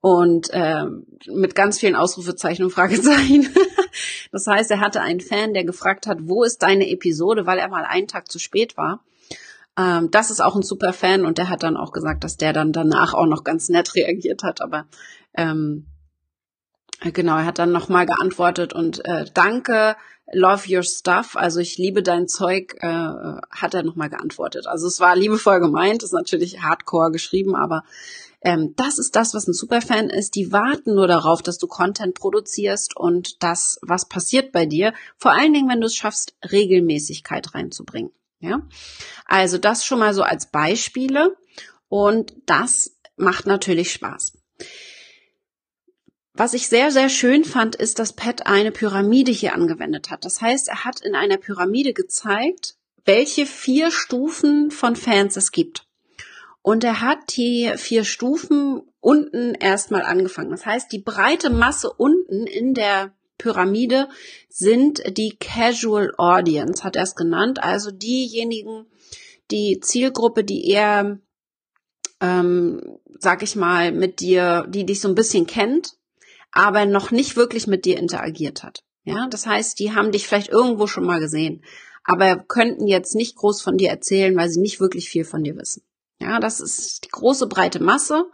Und 0.00 0.48
ähm, 0.52 1.06
mit 1.26 1.54
ganz 1.54 1.80
vielen 1.80 1.96
Ausrufezeichen 1.96 2.64
und 2.64 2.70
Fragezeichen. 2.70 3.48
das 4.32 4.46
heißt, 4.46 4.70
er 4.70 4.80
hatte 4.80 5.00
einen 5.00 5.20
Fan, 5.20 5.54
der 5.54 5.64
gefragt 5.64 6.06
hat, 6.06 6.18
wo 6.22 6.44
ist 6.44 6.62
deine 6.62 6.88
Episode, 6.88 7.46
weil 7.46 7.58
er 7.58 7.68
mal 7.68 7.84
einen 7.84 8.06
Tag 8.06 8.30
zu 8.30 8.38
spät 8.38 8.76
war. 8.76 9.02
Ähm, 9.76 10.10
das 10.10 10.30
ist 10.30 10.40
auch 10.40 10.54
ein 10.54 10.62
super 10.62 10.92
Fan 10.92 11.24
und 11.26 11.38
der 11.38 11.48
hat 11.48 11.62
dann 11.62 11.76
auch 11.76 11.92
gesagt, 11.92 12.22
dass 12.22 12.36
der 12.36 12.52
dann 12.52 12.72
danach 12.72 13.14
auch 13.14 13.26
noch 13.26 13.42
ganz 13.42 13.68
nett 13.68 13.94
reagiert 13.94 14.42
hat. 14.42 14.60
Aber 14.60 14.86
ähm, 15.34 15.86
Genau, 17.00 17.36
er 17.36 17.44
hat 17.44 17.58
dann 17.58 17.72
nochmal 17.72 18.06
geantwortet 18.06 18.72
und 18.72 19.04
äh, 19.04 19.26
danke, 19.34 19.96
love 20.32 20.64
your 20.68 20.82
stuff, 20.82 21.36
also 21.36 21.60
ich 21.60 21.76
liebe 21.76 22.02
dein 22.02 22.26
Zeug, 22.26 22.74
äh, 22.80 22.88
hat 22.88 23.74
er 23.74 23.82
nochmal 23.82 24.08
geantwortet. 24.08 24.66
Also 24.66 24.86
es 24.86 24.98
war 24.98 25.14
liebevoll 25.14 25.60
gemeint, 25.60 26.02
ist 26.02 26.14
natürlich 26.14 26.62
hardcore 26.62 27.12
geschrieben, 27.12 27.54
aber 27.54 27.84
ähm, 28.46 28.74
das 28.76 29.00
ist 29.00 29.16
das, 29.16 29.34
was 29.34 29.48
ein 29.48 29.52
Superfan 29.52 30.08
ist. 30.08 30.36
Die 30.36 30.52
warten 30.52 30.94
nur 30.94 31.08
darauf, 31.08 31.42
dass 31.42 31.58
du 31.58 31.66
Content 31.66 32.14
produzierst 32.14 32.96
und 32.96 33.42
das, 33.42 33.76
was 33.82 34.08
passiert 34.08 34.52
bei 34.52 34.66
dir. 34.66 34.94
Vor 35.18 35.32
allen 35.32 35.52
Dingen, 35.52 35.68
wenn 35.68 35.80
du 35.80 35.88
es 35.88 35.96
schaffst, 35.96 36.36
Regelmäßigkeit 36.52 37.54
reinzubringen. 37.54 38.12
Ja, 38.38 38.62
also 39.24 39.58
das 39.58 39.84
schon 39.84 39.98
mal 39.98 40.14
so 40.14 40.22
als 40.22 40.52
Beispiele 40.52 41.36
und 41.88 42.34
das 42.46 42.96
macht 43.16 43.46
natürlich 43.46 43.92
Spaß. 43.92 44.38
Was 46.32 46.54
ich 46.54 46.68
sehr, 46.68 46.92
sehr 46.92 47.08
schön 47.08 47.44
fand, 47.44 47.74
ist, 47.74 47.98
dass 47.98 48.12
Pat 48.12 48.46
eine 48.46 48.70
Pyramide 48.70 49.32
hier 49.32 49.54
angewendet 49.54 50.10
hat. 50.10 50.24
Das 50.24 50.40
heißt, 50.40 50.68
er 50.68 50.84
hat 50.84 51.00
in 51.00 51.16
einer 51.16 51.38
Pyramide 51.38 51.94
gezeigt, 51.94 52.76
welche 53.04 53.44
vier 53.44 53.90
Stufen 53.90 54.70
von 54.70 54.94
Fans 54.94 55.36
es 55.36 55.50
gibt. 55.50 55.85
Und 56.66 56.82
er 56.82 57.00
hat 57.00 57.36
die 57.36 57.70
vier 57.76 58.02
Stufen 58.02 58.82
unten 58.98 59.54
erstmal 59.54 60.02
angefangen. 60.02 60.50
Das 60.50 60.66
heißt, 60.66 60.90
die 60.90 60.98
breite 60.98 61.48
Masse 61.48 61.92
unten 61.92 62.44
in 62.44 62.74
der 62.74 63.14
Pyramide 63.38 64.08
sind 64.48 65.00
die 65.16 65.36
Casual 65.38 66.12
Audience, 66.18 66.82
hat 66.82 66.96
er 66.96 67.04
es 67.04 67.14
genannt. 67.14 67.62
Also 67.62 67.92
diejenigen, 67.92 68.86
die 69.52 69.78
Zielgruppe, 69.80 70.42
die 70.42 70.68
eher, 70.68 71.20
ähm, 72.20 72.98
sag 73.16 73.44
ich 73.44 73.54
mal, 73.54 73.92
mit 73.92 74.18
dir, 74.18 74.66
die 74.68 74.84
dich 74.84 75.00
so 75.00 75.06
ein 75.06 75.14
bisschen 75.14 75.46
kennt, 75.46 75.92
aber 76.50 76.84
noch 76.84 77.12
nicht 77.12 77.36
wirklich 77.36 77.68
mit 77.68 77.84
dir 77.84 77.96
interagiert 77.96 78.64
hat. 78.64 78.82
Ja, 79.04 79.28
das 79.30 79.46
heißt, 79.46 79.78
die 79.78 79.94
haben 79.94 80.10
dich 80.10 80.26
vielleicht 80.26 80.48
irgendwo 80.48 80.88
schon 80.88 81.04
mal 81.04 81.20
gesehen, 81.20 81.62
aber 82.02 82.38
könnten 82.38 82.88
jetzt 82.88 83.14
nicht 83.14 83.36
groß 83.36 83.62
von 83.62 83.78
dir 83.78 83.90
erzählen, 83.90 84.36
weil 84.36 84.48
sie 84.48 84.58
nicht 84.58 84.80
wirklich 84.80 85.08
viel 85.08 85.24
von 85.24 85.44
dir 85.44 85.56
wissen. 85.56 85.84
Ja, 86.20 86.40
das 86.40 86.60
ist 86.60 87.04
die 87.04 87.10
große 87.10 87.46
breite 87.46 87.82
Masse, 87.82 88.26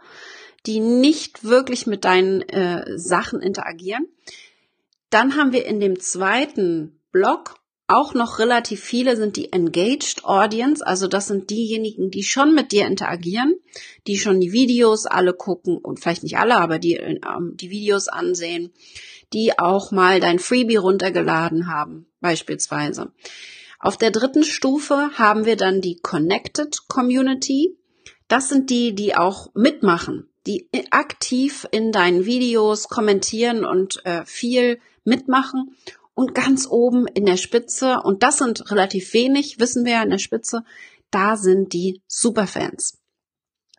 die 0.65 0.79
nicht 0.79 1.43
wirklich 1.43 1.87
mit 1.87 2.05
deinen 2.05 2.41
äh, 2.41 2.97
Sachen 2.97 3.41
interagieren. 3.41 4.07
Dann 5.09 5.35
haben 5.35 5.51
wir 5.51 5.65
in 5.65 5.79
dem 5.79 5.99
zweiten 5.99 6.99
Block 7.11 7.55
auch 7.87 8.13
noch 8.13 8.39
relativ 8.39 8.81
viele 8.81 9.17
sind 9.17 9.35
die 9.35 9.51
Engaged 9.51 10.23
Audience, 10.23 10.85
also 10.85 11.07
das 11.07 11.27
sind 11.27 11.49
diejenigen, 11.49 12.09
die 12.09 12.23
schon 12.23 12.55
mit 12.55 12.71
dir 12.71 12.87
interagieren, 12.87 13.55
die 14.07 14.17
schon 14.17 14.39
die 14.39 14.53
Videos 14.53 15.05
alle 15.05 15.33
gucken 15.33 15.77
und 15.77 15.99
vielleicht 15.99 16.23
nicht 16.23 16.37
alle, 16.37 16.55
aber 16.55 16.79
die 16.79 16.95
ähm, 16.95 17.55
die 17.55 17.69
Videos 17.69 18.07
ansehen, 18.07 18.71
die 19.33 19.59
auch 19.59 19.91
mal 19.91 20.19
dein 20.21 20.39
Freebie 20.39 20.77
runtergeladen 20.77 21.67
haben, 21.67 22.07
beispielsweise. 22.21 23.11
Auf 23.83 23.97
der 23.97 24.11
dritten 24.11 24.45
Stufe 24.45 25.09
haben 25.15 25.43
wir 25.43 25.57
dann 25.57 25.81
die 25.81 25.97
Connected 25.97 26.87
Community. 26.87 27.77
Das 28.29 28.47
sind 28.47 28.69
die, 28.69 28.95
die 28.95 29.13
auch 29.13 29.53
mitmachen, 29.55 30.29
die 30.47 30.69
aktiv 30.91 31.67
in 31.69 31.91
deinen 31.91 32.25
Videos 32.25 32.87
kommentieren 32.87 33.65
und 33.65 33.99
äh, 34.05 34.23
viel 34.23 34.79
mitmachen 35.03 35.75
und 36.13 36.33
ganz 36.33 36.65
oben 36.65 37.07
in 37.07 37.25
der 37.25 37.35
Spitze, 37.35 37.99
und 38.01 38.23
das 38.23 38.37
sind 38.37 38.71
relativ 38.71 39.13
wenig, 39.13 39.59
wissen 39.59 39.83
wir 39.83 39.95
ja 39.95 40.03
in 40.03 40.11
der 40.11 40.17
Spitze, 40.17 40.63
da 41.11 41.35
sind 41.35 41.73
die 41.73 42.01
Superfans. 42.07 42.99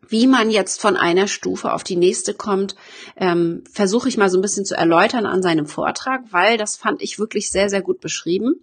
Wie 0.07 0.27
man 0.27 0.51
jetzt 0.51 0.83
von 0.83 0.99
einer 0.99 1.29
Stufe 1.29 1.73
auf 1.73 1.83
die 1.83 1.97
nächste 1.97 2.35
kommt, 2.35 2.75
ähm, 3.17 3.65
versuche 3.73 4.11
ich 4.11 4.19
mal 4.19 4.29
so 4.29 4.37
ein 4.37 4.43
bisschen 4.43 4.67
zu 4.67 4.77
erläutern 4.77 5.25
an 5.25 5.43
seinem 5.43 5.65
Vortrag, 5.65 6.25
weil 6.31 6.59
das 6.59 6.77
fand 6.77 7.01
ich 7.01 7.19
wirklich 7.19 7.51
sehr, 7.51 7.71
sehr 7.71 7.81
gut 7.81 8.01
beschrieben. 8.01 8.61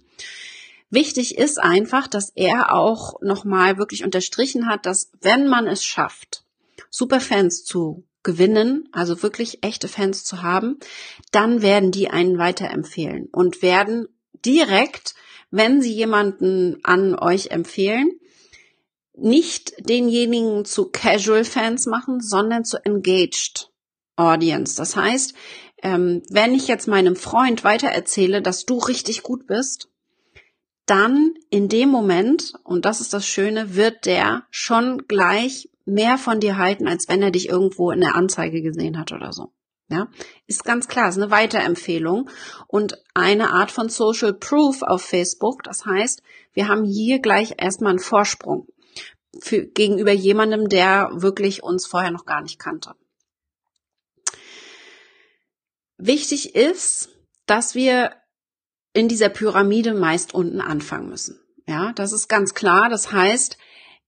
Wichtig 0.92 1.38
ist 1.38 1.58
einfach, 1.58 2.08
dass 2.08 2.32
er 2.36 2.74
auch 2.74 3.22
nochmal 3.22 3.78
wirklich 3.78 4.04
unterstrichen 4.04 4.68
hat, 4.68 4.86
dass 4.86 5.10
wenn 5.22 5.48
man 5.48 5.66
es 5.66 5.86
schafft, 5.86 6.44
Superfans 6.90 7.64
zu 7.64 8.04
gewinnen, 8.24 8.90
also 8.92 9.24
wirklich 9.24 9.64
echte 9.64 9.88
Fans 9.88 10.26
zu 10.26 10.44
haben, 10.44 10.80
dann 11.32 11.62
werden 11.62 11.92
die 11.92 12.10
einen 12.10 12.38
weiterempfehlen 12.38 13.30
und 13.32 13.62
werden 13.62 14.10
direkt, 14.46 15.16
wenn 15.50 15.82
sie 15.82 15.94
jemanden 15.94 16.80
an 16.84 17.18
euch 17.18 17.52
empfehlen, 17.52 18.12
nicht 19.16 19.74
denjenigen 19.80 20.66
zu 20.66 20.90
Casual 20.90 21.46
Fans 21.46 21.86
machen, 21.86 22.20
sondern 22.20 22.66
zu 22.66 22.84
Engaged 22.84 23.72
Audience. 24.18 24.76
Das 24.76 24.98
heißt, 24.98 25.34
ähm, 25.84 26.22
wenn 26.30 26.54
ich 26.54 26.68
jetzt 26.68 26.88
meinem 26.88 27.16
Freund 27.16 27.64
weitererzähle, 27.64 28.42
dass 28.42 28.66
du 28.66 28.78
richtig 28.78 29.24
gut 29.24 29.48
bist, 29.48 29.91
dann 30.92 31.36
in 31.50 31.70
dem 31.70 31.88
Moment, 31.88 32.54
und 32.66 32.84
das 32.84 33.00
ist 33.00 33.14
das 33.14 33.26
Schöne, 33.26 33.76
wird 33.76 34.06
der 34.06 34.44
schon 34.52 35.08
gleich 35.08 35.70
mehr 35.86 36.18
von 36.18 36.42
dir 36.42 36.58
halten, 36.58 36.86
als 36.86 37.08
wenn 37.08 37.24
er 37.24 37.32
dich 37.32 37.48
irgendwo 37.48 37.92
in 37.92 38.02
der 38.02 38.16
Anzeige 38.16 38.62
gesehen 38.62 39.00
hat 39.00 39.14
oder 39.14 39.32
so. 39.32 39.54
Ja, 39.88 40.10
ist 40.48 40.66
ganz 40.66 40.90
klar, 40.90 41.08
ist 41.08 41.18
eine 41.18 41.32
Weiterempfehlung 41.32 42.30
und 42.68 43.02
eine 43.14 43.52
Art 43.52 43.72
von 43.72 43.88
Social 43.88 44.34
Proof 44.34 44.82
auf 44.82 45.02
Facebook. 45.02 45.64
Das 45.64 45.86
heißt, 45.86 46.24
wir 46.52 46.68
haben 46.68 46.84
hier 46.84 47.20
gleich 47.20 47.56
erstmal 47.58 47.92
einen 47.92 48.00
Vorsprung 48.00 48.68
für, 49.42 49.66
gegenüber 49.66 50.12
jemandem, 50.12 50.68
der 50.68 51.10
wirklich 51.14 51.64
uns 51.64 51.88
vorher 51.88 52.12
noch 52.12 52.26
gar 52.26 52.42
nicht 52.42 52.60
kannte. 52.60 52.96
Wichtig 55.98 56.54
ist, 56.54 57.10
dass 57.46 57.76
wir 57.76 58.12
in 58.94 59.08
dieser 59.08 59.30
Pyramide 59.30 59.94
meist 59.94 60.34
unten 60.34 60.62
anfangen 60.62 61.10
müssen. 61.10 61.40
Ja, 61.68 61.94
das 61.94 62.12
ist 62.12 62.28
ganz 62.28 62.54
klar. 62.54 62.90
Das 62.90 63.12
heißt, 63.12 63.58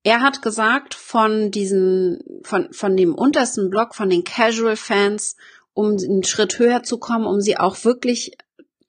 er 0.04 0.22
hat 0.22 0.42
gesagt, 0.42 0.94
von 0.96 1.52
diesen, 1.52 2.20
von, 2.44 2.74
von 2.74 2.98
dem 2.98 3.16
untersten 3.16 3.70
Block, 3.70 3.96
von 3.96 4.10
den 4.10 4.24
Casual 4.24 4.76
Fans, 4.76 5.38
um 5.74 5.98
einen 5.98 6.24
Schritt 6.24 6.60
höher 6.60 6.84
zu 6.84 6.98
kommen, 6.98 7.26
um 7.26 7.40
sie 7.40 7.58
auch 7.58 7.84
wirklich 7.86 8.38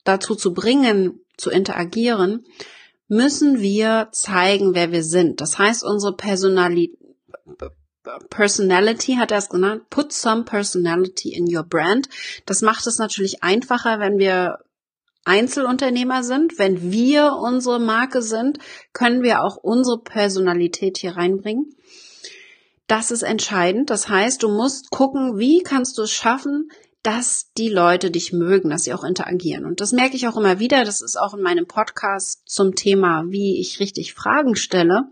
dazu 0.02 0.34
zu 0.34 0.52
bringen, 0.52 1.20
zu 1.36 1.50
interagieren, 1.50 2.44
müssen 3.08 3.60
wir 3.60 4.08
zeigen, 4.12 4.74
wer 4.74 4.92
wir 4.92 5.04
sind. 5.04 5.40
Das 5.40 5.58
heißt, 5.58 5.84
unsere 5.84 6.16
Personalität, 6.16 6.98
Personality 8.28 9.14
hat 9.14 9.30
er 9.30 9.38
es 9.38 9.48
genannt, 9.48 9.88
put 9.88 10.12
some 10.12 10.44
personality 10.44 11.32
in 11.32 11.46
your 11.54 11.62
brand. 11.62 12.08
Das 12.44 12.60
macht 12.60 12.86
es 12.86 12.98
natürlich 12.98 13.42
einfacher, 13.42 13.98
wenn 13.98 14.18
wir 14.18 14.58
Einzelunternehmer 15.24 16.22
sind, 16.22 16.58
wenn 16.58 16.92
wir 16.92 17.34
unsere 17.40 17.80
Marke 17.80 18.22
sind, 18.22 18.58
können 18.92 19.22
wir 19.22 19.42
auch 19.42 19.56
unsere 19.56 20.00
Personalität 20.02 20.98
hier 20.98 21.16
reinbringen. 21.16 21.74
Das 22.86 23.10
ist 23.10 23.22
entscheidend. 23.22 23.88
Das 23.90 24.08
heißt, 24.08 24.42
du 24.42 24.48
musst 24.48 24.90
gucken, 24.90 25.38
wie 25.38 25.62
kannst 25.62 25.96
du 25.96 26.02
es 26.02 26.12
schaffen, 26.12 26.68
dass 27.02 27.52
die 27.56 27.68
Leute 27.68 28.10
dich 28.10 28.32
mögen, 28.32 28.70
dass 28.70 28.84
sie 28.84 28.94
auch 28.94 29.04
interagieren. 29.04 29.66
Und 29.66 29.80
das 29.80 29.92
merke 29.92 30.16
ich 30.16 30.26
auch 30.26 30.36
immer 30.36 30.58
wieder. 30.58 30.84
Das 30.84 31.02
ist 31.02 31.16
auch 31.16 31.34
in 31.34 31.42
meinem 31.42 31.66
Podcast 31.66 32.42
zum 32.46 32.74
Thema, 32.74 33.24
wie 33.28 33.60
ich 33.60 33.80
richtig 33.80 34.14
Fragen 34.14 34.56
stelle. 34.56 35.08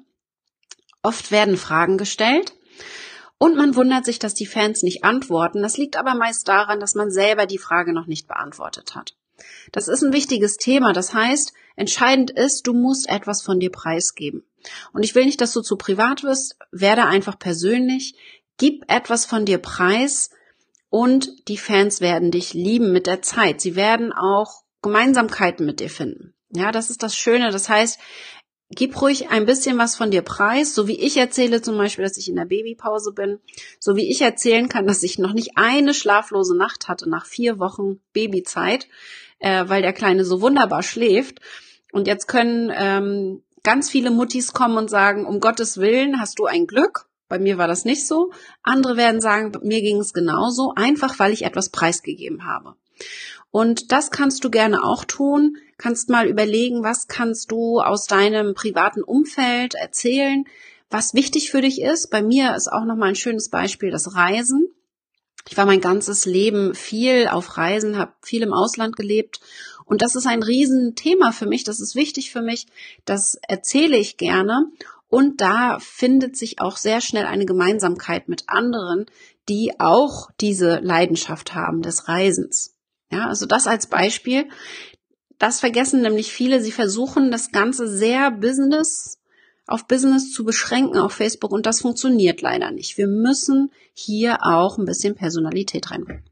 Oft 1.02 1.30
werden 1.30 1.56
Fragen 1.56 1.98
gestellt 1.98 2.54
und 3.38 3.56
man 3.56 3.74
wundert 3.74 4.04
sich, 4.04 4.18
dass 4.18 4.34
die 4.34 4.46
Fans 4.46 4.82
nicht 4.82 5.04
antworten. 5.04 5.62
Das 5.62 5.76
liegt 5.76 5.96
aber 5.96 6.14
meist 6.14 6.46
daran, 6.46 6.80
dass 6.80 6.94
man 6.94 7.10
selber 7.10 7.44
die 7.44 7.58
Frage 7.58 7.92
noch 7.92 8.06
nicht 8.06 8.28
beantwortet 8.28 8.94
hat. 8.94 9.16
Das 9.72 9.88
ist 9.88 10.02
ein 10.02 10.12
wichtiges 10.12 10.56
Thema. 10.56 10.92
Das 10.92 11.14
heißt, 11.14 11.52
entscheidend 11.76 12.30
ist, 12.30 12.66
du 12.66 12.74
musst 12.74 13.08
etwas 13.08 13.42
von 13.42 13.60
dir 13.60 13.70
preisgeben. 13.70 14.44
Und 14.92 15.04
ich 15.04 15.14
will 15.14 15.24
nicht, 15.24 15.40
dass 15.40 15.52
du 15.52 15.60
zu 15.60 15.76
privat 15.76 16.22
wirst. 16.22 16.56
Werde 16.70 17.04
einfach 17.06 17.38
persönlich. 17.38 18.14
Gib 18.58 18.90
etwas 18.90 19.24
von 19.24 19.44
dir 19.44 19.58
preis 19.58 20.30
und 20.90 21.48
die 21.48 21.56
Fans 21.56 22.00
werden 22.00 22.30
dich 22.30 22.52
lieben 22.52 22.92
mit 22.92 23.06
der 23.06 23.22
Zeit. 23.22 23.60
Sie 23.60 23.76
werden 23.76 24.12
auch 24.12 24.62
Gemeinsamkeiten 24.82 25.64
mit 25.64 25.80
dir 25.80 25.88
finden. 25.88 26.34
Ja, 26.50 26.70
das 26.70 26.90
ist 26.90 27.02
das 27.02 27.16
Schöne. 27.16 27.50
Das 27.50 27.68
heißt, 27.68 27.98
gib 28.74 29.00
ruhig 29.00 29.30
ein 29.30 29.46
bisschen 29.46 29.78
was 29.78 29.96
von 29.96 30.10
dir 30.10 30.22
preis, 30.22 30.74
so 30.74 30.88
wie 30.88 30.98
ich 30.98 31.16
erzähle 31.16 31.62
zum 31.62 31.76
Beispiel, 31.76 32.04
dass 32.04 32.16
ich 32.16 32.28
in 32.28 32.36
der 32.36 32.44
Babypause 32.44 33.12
bin, 33.12 33.38
so 33.78 33.96
wie 33.96 34.10
ich 34.10 34.20
erzählen 34.20 34.68
kann, 34.68 34.86
dass 34.86 35.02
ich 35.02 35.18
noch 35.18 35.32
nicht 35.32 35.52
eine 35.56 35.94
schlaflose 35.94 36.56
Nacht 36.56 36.88
hatte 36.88 37.08
nach 37.08 37.26
vier 37.26 37.58
Wochen 37.58 38.00
Babyzeit, 38.12 38.88
äh, 39.38 39.64
weil 39.68 39.82
der 39.82 39.92
Kleine 39.92 40.24
so 40.24 40.40
wunderbar 40.40 40.82
schläft. 40.82 41.40
Und 41.92 42.06
jetzt 42.06 42.26
können 42.26 42.72
ähm, 42.74 43.42
ganz 43.62 43.90
viele 43.90 44.10
Muttis 44.10 44.52
kommen 44.52 44.76
und 44.76 44.90
sagen, 44.90 45.26
um 45.26 45.40
Gottes 45.40 45.78
Willen 45.78 46.20
hast 46.20 46.38
du 46.38 46.46
ein 46.46 46.66
Glück. 46.66 47.06
Bei 47.28 47.38
mir 47.38 47.58
war 47.58 47.68
das 47.68 47.84
nicht 47.84 48.06
so. 48.06 48.30
Andere 48.62 48.96
werden 48.96 49.20
sagen, 49.20 49.52
mir 49.62 49.80
ging 49.80 49.98
es 49.98 50.12
genauso, 50.12 50.72
einfach 50.76 51.18
weil 51.18 51.32
ich 51.32 51.44
etwas 51.44 51.70
preisgegeben 51.70 52.46
habe. 52.46 52.74
Und 53.52 53.92
das 53.92 54.10
kannst 54.10 54.42
du 54.42 54.50
gerne 54.50 54.82
auch 54.82 55.04
tun. 55.04 55.58
Kannst 55.78 56.08
mal 56.08 56.26
überlegen, 56.26 56.82
was 56.82 57.06
kannst 57.06 57.52
du 57.52 57.80
aus 57.80 58.06
deinem 58.06 58.54
privaten 58.54 59.04
Umfeld 59.04 59.74
erzählen, 59.74 60.44
was 60.90 61.14
wichtig 61.14 61.50
für 61.50 61.60
dich 61.60 61.80
ist. 61.80 62.10
Bei 62.10 62.22
mir 62.22 62.56
ist 62.56 62.72
auch 62.72 62.84
noch 62.84 62.96
mal 62.96 63.10
ein 63.10 63.14
schönes 63.14 63.50
Beispiel 63.50 63.90
das 63.90 64.14
Reisen. 64.14 64.68
Ich 65.48 65.56
war 65.56 65.66
mein 65.66 65.80
ganzes 65.80 66.24
Leben 66.24 66.74
viel 66.74 67.28
auf 67.28 67.56
Reisen, 67.58 67.98
habe 67.98 68.12
viel 68.22 68.42
im 68.42 68.52
Ausland 68.52 68.96
gelebt 68.96 69.40
und 69.84 70.02
das 70.02 70.14
ist 70.14 70.26
ein 70.26 70.42
Riesenthema 70.42 71.32
für 71.32 71.46
mich, 71.46 71.64
das 71.64 71.80
ist 71.80 71.94
wichtig 71.94 72.30
für 72.30 72.42
mich, 72.42 72.66
das 73.04 73.36
erzähle 73.48 73.96
ich 73.96 74.16
gerne 74.16 74.70
und 75.08 75.40
da 75.40 75.78
findet 75.80 76.36
sich 76.36 76.60
auch 76.60 76.76
sehr 76.76 77.00
schnell 77.00 77.26
eine 77.26 77.44
Gemeinsamkeit 77.44 78.28
mit 78.28 78.44
anderen, 78.46 79.06
die 79.48 79.72
auch 79.80 80.30
diese 80.40 80.78
Leidenschaft 80.78 81.54
haben 81.54 81.82
des 81.82 82.08
Reisens. 82.08 82.71
Ja, 83.12 83.28
also 83.28 83.46
das 83.46 83.66
als 83.66 83.86
Beispiel. 83.86 84.48
Das 85.38 85.60
vergessen 85.60 86.02
nämlich 86.02 86.32
viele. 86.32 86.62
Sie 86.62 86.72
versuchen 86.72 87.30
das 87.30 87.52
Ganze 87.52 87.88
sehr 87.88 88.30
Business 88.30 89.18
auf 89.66 89.86
Business 89.86 90.32
zu 90.32 90.44
beschränken 90.44 90.98
auf 90.98 91.12
Facebook 91.12 91.52
und 91.52 91.66
das 91.66 91.80
funktioniert 91.80 92.40
leider 92.40 92.70
nicht. 92.70 92.98
Wir 92.98 93.06
müssen 93.06 93.70
hier 93.94 94.38
auch 94.42 94.78
ein 94.78 94.84
bisschen 94.84 95.14
Personalität 95.14 95.90
reinbringen. 95.90 96.24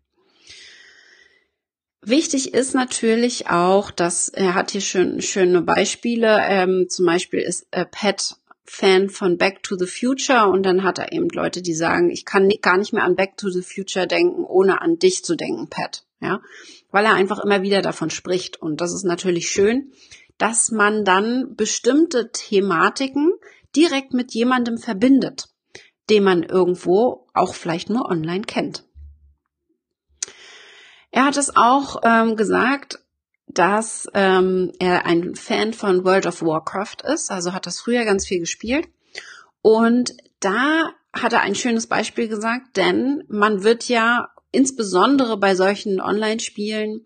Wichtig 2.02 2.54
ist 2.54 2.74
natürlich 2.74 3.48
auch, 3.48 3.90
dass 3.90 4.30
er 4.30 4.54
hat 4.54 4.70
hier 4.70 4.80
schön, 4.80 5.20
schöne 5.20 5.60
Beispiele. 5.60 6.40
Ähm, 6.48 6.86
zum 6.88 7.04
Beispiel 7.04 7.40
ist 7.40 7.66
äh, 7.72 7.84
Pat 7.84 8.36
Fan 8.70 9.10
von 9.10 9.36
Back 9.36 9.62
to 9.62 9.76
the 9.76 9.86
Future 9.86 10.48
und 10.48 10.64
dann 10.64 10.82
hat 10.84 10.98
er 10.98 11.12
eben 11.12 11.28
Leute, 11.30 11.62
die 11.62 11.74
sagen, 11.74 12.10
ich 12.10 12.24
kann 12.24 12.48
gar 12.62 12.78
nicht 12.78 12.92
mehr 12.92 13.04
an 13.04 13.16
Back 13.16 13.36
to 13.36 13.50
the 13.50 13.62
Future 13.62 14.06
denken, 14.06 14.44
ohne 14.44 14.80
an 14.80 14.98
dich 14.98 15.24
zu 15.24 15.36
denken, 15.36 15.68
Pat 15.68 16.04
ja, 16.20 16.42
weil 16.90 17.04
er 17.04 17.14
einfach 17.14 17.38
immer 17.38 17.62
wieder 17.62 17.82
davon 17.82 18.10
spricht. 18.10 18.60
Und 18.60 18.80
das 18.80 18.92
ist 18.92 19.04
natürlich 19.04 19.50
schön, 19.50 19.92
dass 20.38 20.70
man 20.70 21.04
dann 21.04 21.56
bestimmte 21.56 22.30
Thematiken 22.30 23.32
direkt 23.74 24.12
mit 24.12 24.32
jemandem 24.32 24.78
verbindet, 24.78 25.48
den 26.08 26.24
man 26.24 26.42
irgendwo 26.42 27.26
auch 27.34 27.54
vielleicht 27.54 27.90
nur 27.90 28.06
online 28.06 28.42
kennt. 28.42 28.84
Er 31.10 31.24
hat 31.24 31.36
es 31.36 31.56
auch 31.56 32.00
ähm, 32.04 32.36
gesagt, 32.36 33.00
dass 33.54 34.06
ähm, 34.14 34.72
er 34.78 35.06
ein 35.06 35.34
Fan 35.34 35.72
von 35.72 36.04
World 36.04 36.26
of 36.26 36.42
Warcraft 36.42 37.04
ist, 37.12 37.30
also 37.30 37.52
hat 37.52 37.66
das 37.66 37.80
früher 37.80 38.04
ganz 38.04 38.26
viel 38.26 38.40
gespielt. 38.40 38.88
Und 39.62 40.14
da 40.40 40.92
hat 41.12 41.32
er 41.32 41.40
ein 41.40 41.54
schönes 41.54 41.86
Beispiel 41.86 42.28
gesagt, 42.28 42.76
denn 42.76 43.24
man 43.28 43.62
wird 43.64 43.88
ja 43.88 44.28
insbesondere 44.52 45.36
bei 45.36 45.54
solchen 45.54 46.00
Online-Spielen 46.00 47.04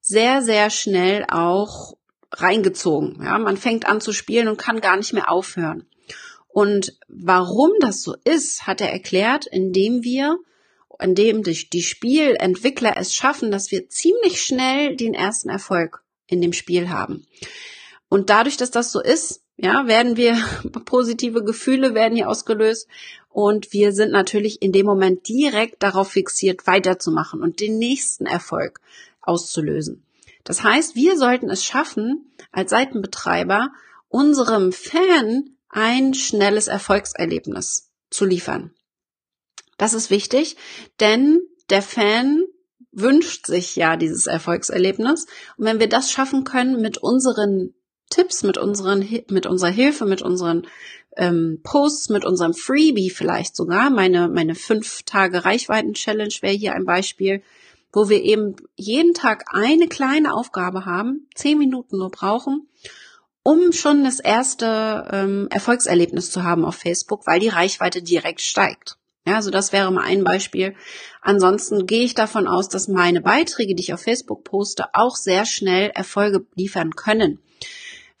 sehr, 0.00 0.42
sehr 0.42 0.70
schnell 0.70 1.24
auch 1.30 1.96
reingezogen. 2.32 3.20
Ja, 3.22 3.38
man 3.38 3.56
fängt 3.56 3.88
an 3.88 4.00
zu 4.00 4.12
spielen 4.12 4.48
und 4.48 4.58
kann 4.58 4.80
gar 4.80 4.96
nicht 4.96 5.12
mehr 5.12 5.30
aufhören. 5.30 5.86
Und 6.48 6.98
warum 7.08 7.72
das 7.80 8.02
so 8.02 8.14
ist, 8.24 8.66
hat 8.66 8.80
er 8.80 8.90
erklärt, 8.90 9.46
indem 9.46 10.02
wir, 10.02 10.38
indem 11.00 11.42
die, 11.42 11.68
die 11.68 11.82
Spielentwickler 11.82 12.96
es 12.96 13.14
schaffen, 13.14 13.50
dass 13.50 13.70
wir 13.70 13.88
ziemlich 13.88 14.42
schnell 14.42 14.96
den 14.96 15.14
ersten 15.14 15.48
Erfolg 15.48 16.02
in 16.26 16.40
dem 16.40 16.52
Spiel 16.52 16.88
haben. 16.88 17.26
Und 18.08 18.30
dadurch, 18.30 18.56
dass 18.56 18.70
das 18.70 18.92
so 18.92 19.00
ist, 19.00 19.42
ja, 19.56 19.86
werden 19.86 20.16
wir 20.16 20.38
positive 20.84 21.44
Gefühle 21.44 21.94
werden 21.94 22.16
hier 22.16 22.28
ausgelöst 22.28 22.88
und 23.28 23.72
wir 23.72 23.92
sind 23.92 24.12
natürlich 24.12 24.62
in 24.62 24.72
dem 24.72 24.86
Moment 24.86 25.28
direkt 25.28 25.82
darauf 25.82 26.10
fixiert, 26.10 26.66
weiterzumachen 26.66 27.42
und 27.42 27.60
den 27.60 27.78
nächsten 27.78 28.26
Erfolg 28.26 28.80
auszulösen. 29.20 30.04
Das 30.44 30.62
heißt, 30.62 30.94
wir 30.94 31.16
sollten 31.18 31.50
es 31.50 31.64
schaffen, 31.64 32.30
als 32.52 32.70
Seitenbetreiber 32.70 33.72
unserem 34.08 34.72
Fan 34.72 35.56
ein 35.68 36.14
schnelles 36.14 36.68
Erfolgserlebnis 36.68 37.90
zu 38.10 38.24
liefern. 38.24 38.72
Das 39.76 39.94
ist 39.94 40.10
wichtig, 40.10 40.56
denn 41.00 41.40
der 41.70 41.82
Fan 41.82 42.44
wünscht 42.92 43.46
sich 43.46 43.76
ja 43.76 43.96
dieses 43.96 44.26
Erfolgserlebnis. 44.26 45.26
Und 45.56 45.66
wenn 45.66 45.80
wir 45.80 45.88
das 45.88 46.10
schaffen 46.10 46.44
können 46.44 46.80
mit 46.80 46.98
unseren 46.98 47.74
Tipps, 48.08 48.42
mit 48.42 48.56
unseren, 48.56 49.06
mit 49.28 49.46
unserer 49.46 49.70
Hilfe, 49.70 50.06
mit 50.06 50.22
unseren 50.22 50.66
ähm, 51.16 51.60
Posts 51.62 52.10
mit 52.10 52.24
unserem 52.24 52.54
Freebie 52.54 53.10
vielleicht 53.10 53.56
sogar. 53.56 53.90
Meine, 53.90 54.28
meine 54.28 54.54
fünf 54.54 55.02
Tage 55.02 55.44
Reichweiten-Challenge 55.44 56.34
wäre 56.40 56.54
hier 56.54 56.74
ein 56.74 56.84
Beispiel, 56.84 57.42
wo 57.92 58.08
wir 58.08 58.22
eben 58.22 58.56
jeden 58.74 59.14
Tag 59.14 59.44
eine 59.52 59.88
kleine 59.88 60.34
Aufgabe 60.34 60.84
haben, 60.84 61.28
zehn 61.34 61.58
Minuten 61.58 61.98
nur 61.98 62.10
brauchen, 62.10 62.68
um 63.42 63.72
schon 63.72 64.04
das 64.04 64.20
erste 64.20 65.08
ähm, 65.10 65.48
Erfolgserlebnis 65.50 66.30
zu 66.30 66.42
haben 66.42 66.64
auf 66.64 66.76
Facebook, 66.76 67.26
weil 67.26 67.40
die 67.40 67.48
Reichweite 67.48 68.02
direkt 68.02 68.42
steigt. 68.42 68.98
Ja, 69.26 69.34
also 69.34 69.50
das 69.50 69.72
wäre 69.72 69.90
mal 69.92 70.04
ein 70.04 70.22
Beispiel. 70.22 70.74
Ansonsten 71.20 71.86
gehe 71.86 72.04
ich 72.04 72.14
davon 72.14 72.46
aus, 72.46 72.68
dass 72.68 72.86
meine 72.86 73.20
Beiträge, 73.20 73.74
die 73.74 73.82
ich 73.82 73.92
auf 73.92 74.02
Facebook 74.02 74.44
poste, 74.44 74.86
auch 74.92 75.16
sehr 75.16 75.44
schnell 75.44 75.90
Erfolge 75.90 76.46
liefern 76.54 76.94
können 76.94 77.40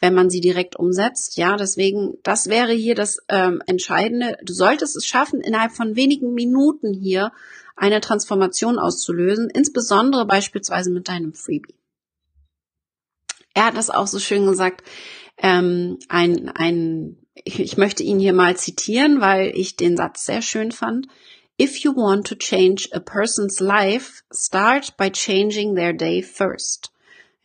wenn 0.00 0.14
man 0.14 0.28
sie 0.28 0.40
direkt 0.40 0.76
umsetzt. 0.76 1.36
Ja, 1.36 1.56
deswegen, 1.56 2.18
das 2.22 2.48
wäre 2.48 2.72
hier 2.72 2.94
das 2.94 3.18
ähm, 3.28 3.62
Entscheidende. 3.66 4.36
Du 4.42 4.52
solltest 4.52 4.96
es 4.96 5.06
schaffen, 5.06 5.40
innerhalb 5.40 5.72
von 5.72 5.96
wenigen 5.96 6.34
Minuten 6.34 6.92
hier 6.92 7.32
eine 7.76 8.00
Transformation 8.00 8.78
auszulösen, 8.78 9.50
insbesondere 9.50 10.26
beispielsweise 10.26 10.90
mit 10.90 11.08
deinem 11.08 11.34
Freebie. 11.34 11.74
Er 13.54 13.66
hat 13.66 13.76
das 13.76 13.90
auch 13.90 14.06
so 14.06 14.18
schön 14.18 14.46
gesagt, 14.46 14.82
ähm, 15.38 15.98
ein, 16.08 16.50
ein, 16.50 17.16
ich, 17.44 17.76
möchte 17.76 18.02
ihn 18.02 18.18
hier 18.18 18.32
mal 18.32 18.56
zitieren, 18.56 19.20
weil 19.20 19.52
ich 19.54 19.76
den 19.76 19.96
Satz 19.96 20.24
sehr 20.24 20.42
schön 20.42 20.72
fand. 20.72 21.06
If 21.60 21.78
you 21.78 21.94
want 21.94 22.26
to 22.26 22.34
change 22.34 22.88
a 22.92 23.00
person's 23.00 23.60
life, 23.60 24.22
start 24.32 24.96
by 24.96 25.10
changing 25.10 25.74
their 25.74 25.92
day 25.92 26.22
first. 26.22 26.90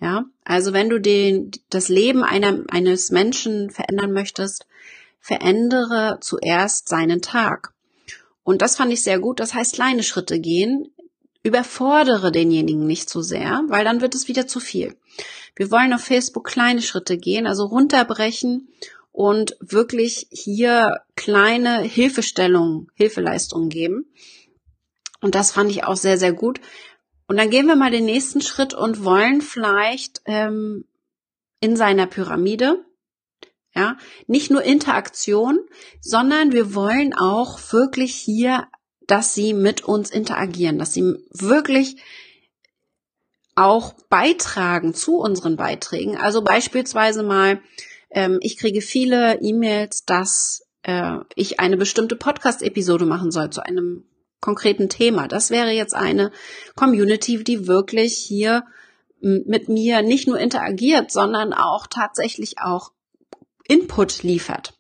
Ja, 0.02 0.26
also 0.44 0.74
wenn 0.74 0.90
du 0.90 1.00
den, 1.00 1.52
das 1.70 1.88
Leben 1.88 2.24
einer, 2.24 2.64
eines 2.70 3.12
Menschen 3.12 3.70
verändern 3.70 4.12
möchtest, 4.12 4.66
verändere 5.20 6.18
zuerst 6.22 6.90
seinen 6.90 7.22
Tag. 7.22 7.72
Und 8.44 8.64
das 8.64 8.76
fand 8.76 8.92
ich 8.92 9.04
sehr 9.04 9.20
gut. 9.20 9.40
Das 9.40 9.54
heißt, 9.54 9.76
kleine 9.76 10.02
Schritte 10.02 10.40
gehen. 10.40 10.92
Überfordere 11.44 12.32
denjenigen 12.32 12.86
nicht 12.88 13.10
zu 13.10 13.22
sehr, 13.22 13.64
weil 13.68 13.86
dann 13.86 14.02
wird 14.02 14.16
es 14.16 14.28
wieder 14.28 14.48
zu 14.48 14.60
viel. 14.60 14.96
Wir 15.56 15.70
wollen 15.70 15.94
auf 15.94 16.02
Facebook 16.02 16.48
kleine 16.48 16.82
Schritte 16.82 17.18
gehen, 17.18 17.46
also 17.46 17.66
runterbrechen 17.66 18.68
und 19.12 19.56
wirklich 19.60 20.28
hier 20.32 21.02
kleine 21.16 21.82
Hilfestellungen, 21.82 22.88
Hilfeleistungen 22.96 23.70
geben. 23.70 24.06
Und 25.22 25.36
das 25.36 25.52
fand 25.52 25.70
ich 25.70 25.84
auch 25.84 25.98
sehr, 25.98 26.18
sehr 26.18 26.34
gut, 26.34 26.60
und 27.32 27.38
dann 27.38 27.50
gehen 27.50 27.68
wir 27.68 27.78
mal 27.78 27.92
den 27.92 28.04
nächsten 28.04 28.42
Schritt 28.42 28.74
und 28.74 29.06
wollen 29.06 29.40
vielleicht 29.40 30.22
ähm, 30.26 30.84
in 31.62 31.78
seiner 31.78 32.06
Pyramide, 32.06 32.84
ja, 33.74 33.96
nicht 34.28 34.52
nur 34.52 34.64
Interaktion, 34.64 35.62
sondern 36.02 36.52
wir 36.52 36.76
wollen 36.76 37.14
auch 37.14 37.58
wirklich 37.72 38.14
hier, 38.16 38.68
dass 39.08 39.34
sie 39.34 39.54
mit 39.54 39.82
uns 39.82 40.10
interagieren, 40.10 40.78
dass 40.78 40.94
sie 40.94 41.26
wirklich 41.30 41.96
auch 43.56 43.94
beitragen 44.10 44.94
zu 44.94 45.16
unseren 45.16 45.56
Beiträgen. 45.56 46.18
Also 46.18 46.42
beispielsweise 46.42 47.24
mal, 47.24 47.62
ähm, 48.12 48.40
ich 48.42 48.58
kriege 48.58 48.82
viele 48.82 49.42
E-Mails, 49.42 50.06
dass 50.06 50.68
äh, 50.84 51.18
ich 51.36 51.60
eine 51.60 51.78
bestimmte 51.78 52.16
Podcast-Episode 52.16 53.06
machen 53.06 53.32
soll 53.32 53.50
zu 53.50 53.66
einem 53.66 54.04
konkreten 54.40 54.90
Thema. 54.90 55.28
Das 55.28 55.52
wäre 55.52 55.72
jetzt 55.72 55.96
eine 55.96 56.32
Community, 56.76 57.44
die 57.44 57.68
wirklich 57.68 58.18
hier 58.18 58.64
mit 59.22 59.70
mir 59.70 60.02
nicht 60.02 60.28
nur 60.28 60.40
interagiert, 60.40 61.12
sondern 61.12 61.54
auch 61.54 61.86
tatsächlich 61.88 62.56
auch 62.60 62.92
Input 63.68 64.24
liefert. 64.24 64.74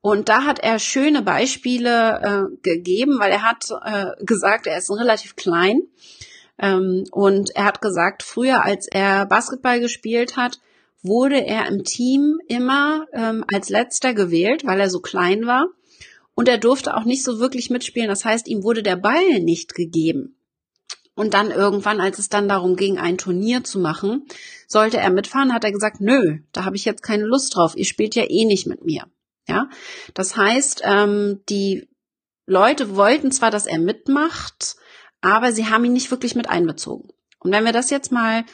Und 0.00 0.28
da 0.28 0.44
hat 0.44 0.58
er 0.60 0.78
schöne 0.78 1.22
Beispiele 1.22 2.20
äh, 2.52 2.56
gegeben, 2.62 3.18
weil 3.18 3.30
er 3.30 3.42
hat 3.42 3.68
äh, 3.84 4.24
gesagt, 4.24 4.66
er 4.66 4.78
ist 4.78 4.90
relativ 4.90 5.36
klein. 5.36 5.82
Ähm, 6.58 7.04
und 7.10 7.54
er 7.54 7.64
hat 7.64 7.80
gesagt, 7.80 8.22
früher, 8.22 8.64
als 8.64 8.86
er 8.88 9.26
Basketball 9.26 9.80
gespielt 9.80 10.36
hat, 10.36 10.60
wurde 11.02 11.44
er 11.44 11.66
im 11.66 11.84
Team 11.84 12.38
immer 12.48 13.06
ähm, 13.12 13.44
als 13.52 13.68
letzter 13.68 14.14
gewählt, 14.14 14.64
weil 14.64 14.80
er 14.80 14.90
so 14.90 15.00
klein 15.00 15.46
war. 15.46 15.66
Und 16.34 16.48
er 16.48 16.58
durfte 16.58 16.96
auch 16.96 17.04
nicht 17.04 17.24
so 17.24 17.40
wirklich 17.40 17.70
mitspielen. 17.70 18.08
Das 18.08 18.24
heißt, 18.24 18.48
ihm 18.48 18.62
wurde 18.62 18.82
der 18.82 18.96
Ball 18.96 19.40
nicht 19.40 19.74
gegeben. 19.74 20.38
Und 21.14 21.34
dann 21.34 21.50
irgendwann, 21.50 22.00
als 22.00 22.18
es 22.18 22.30
dann 22.30 22.48
darum 22.48 22.76
ging, 22.76 22.98
ein 22.98 23.18
Turnier 23.18 23.64
zu 23.64 23.78
machen, 23.78 24.26
sollte 24.66 24.96
er 24.96 25.10
mitfahren, 25.10 25.52
hat 25.52 25.64
er 25.64 25.72
gesagt, 25.72 26.00
nö, 26.00 26.38
da 26.52 26.64
habe 26.64 26.76
ich 26.76 26.86
jetzt 26.86 27.02
keine 27.02 27.24
Lust 27.24 27.54
drauf. 27.54 27.76
Ihr 27.76 27.84
spielt 27.84 28.14
ja 28.14 28.24
eh 28.28 28.46
nicht 28.46 28.66
mit 28.66 28.84
mir. 28.84 29.04
Ja, 29.46 29.68
das 30.14 30.36
heißt, 30.36 30.82
ähm, 30.84 31.42
die 31.48 31.88
Leute 32.46 32.96
wollten 32.96 33.30
zwar, 33.30 33.50
dass 33.50 33.66
er 33.66 33.78
mitmacht, 33.78 34.76
aber 35.20 35.52
sie 35.52 35.66
haben 35.66 35.84
ihn 35.84 35.92
nicht 35.92 36.10
wirklich 36.10 36.34
mit 36.34 36.48
einbezogen. 36.48 37.10
Und 37.40 37.52
wenn 37.52 37.64
wir 37.64 37.72
das 37.72 37.90
jetzt 37.90 38.12
mal 38.12 38.44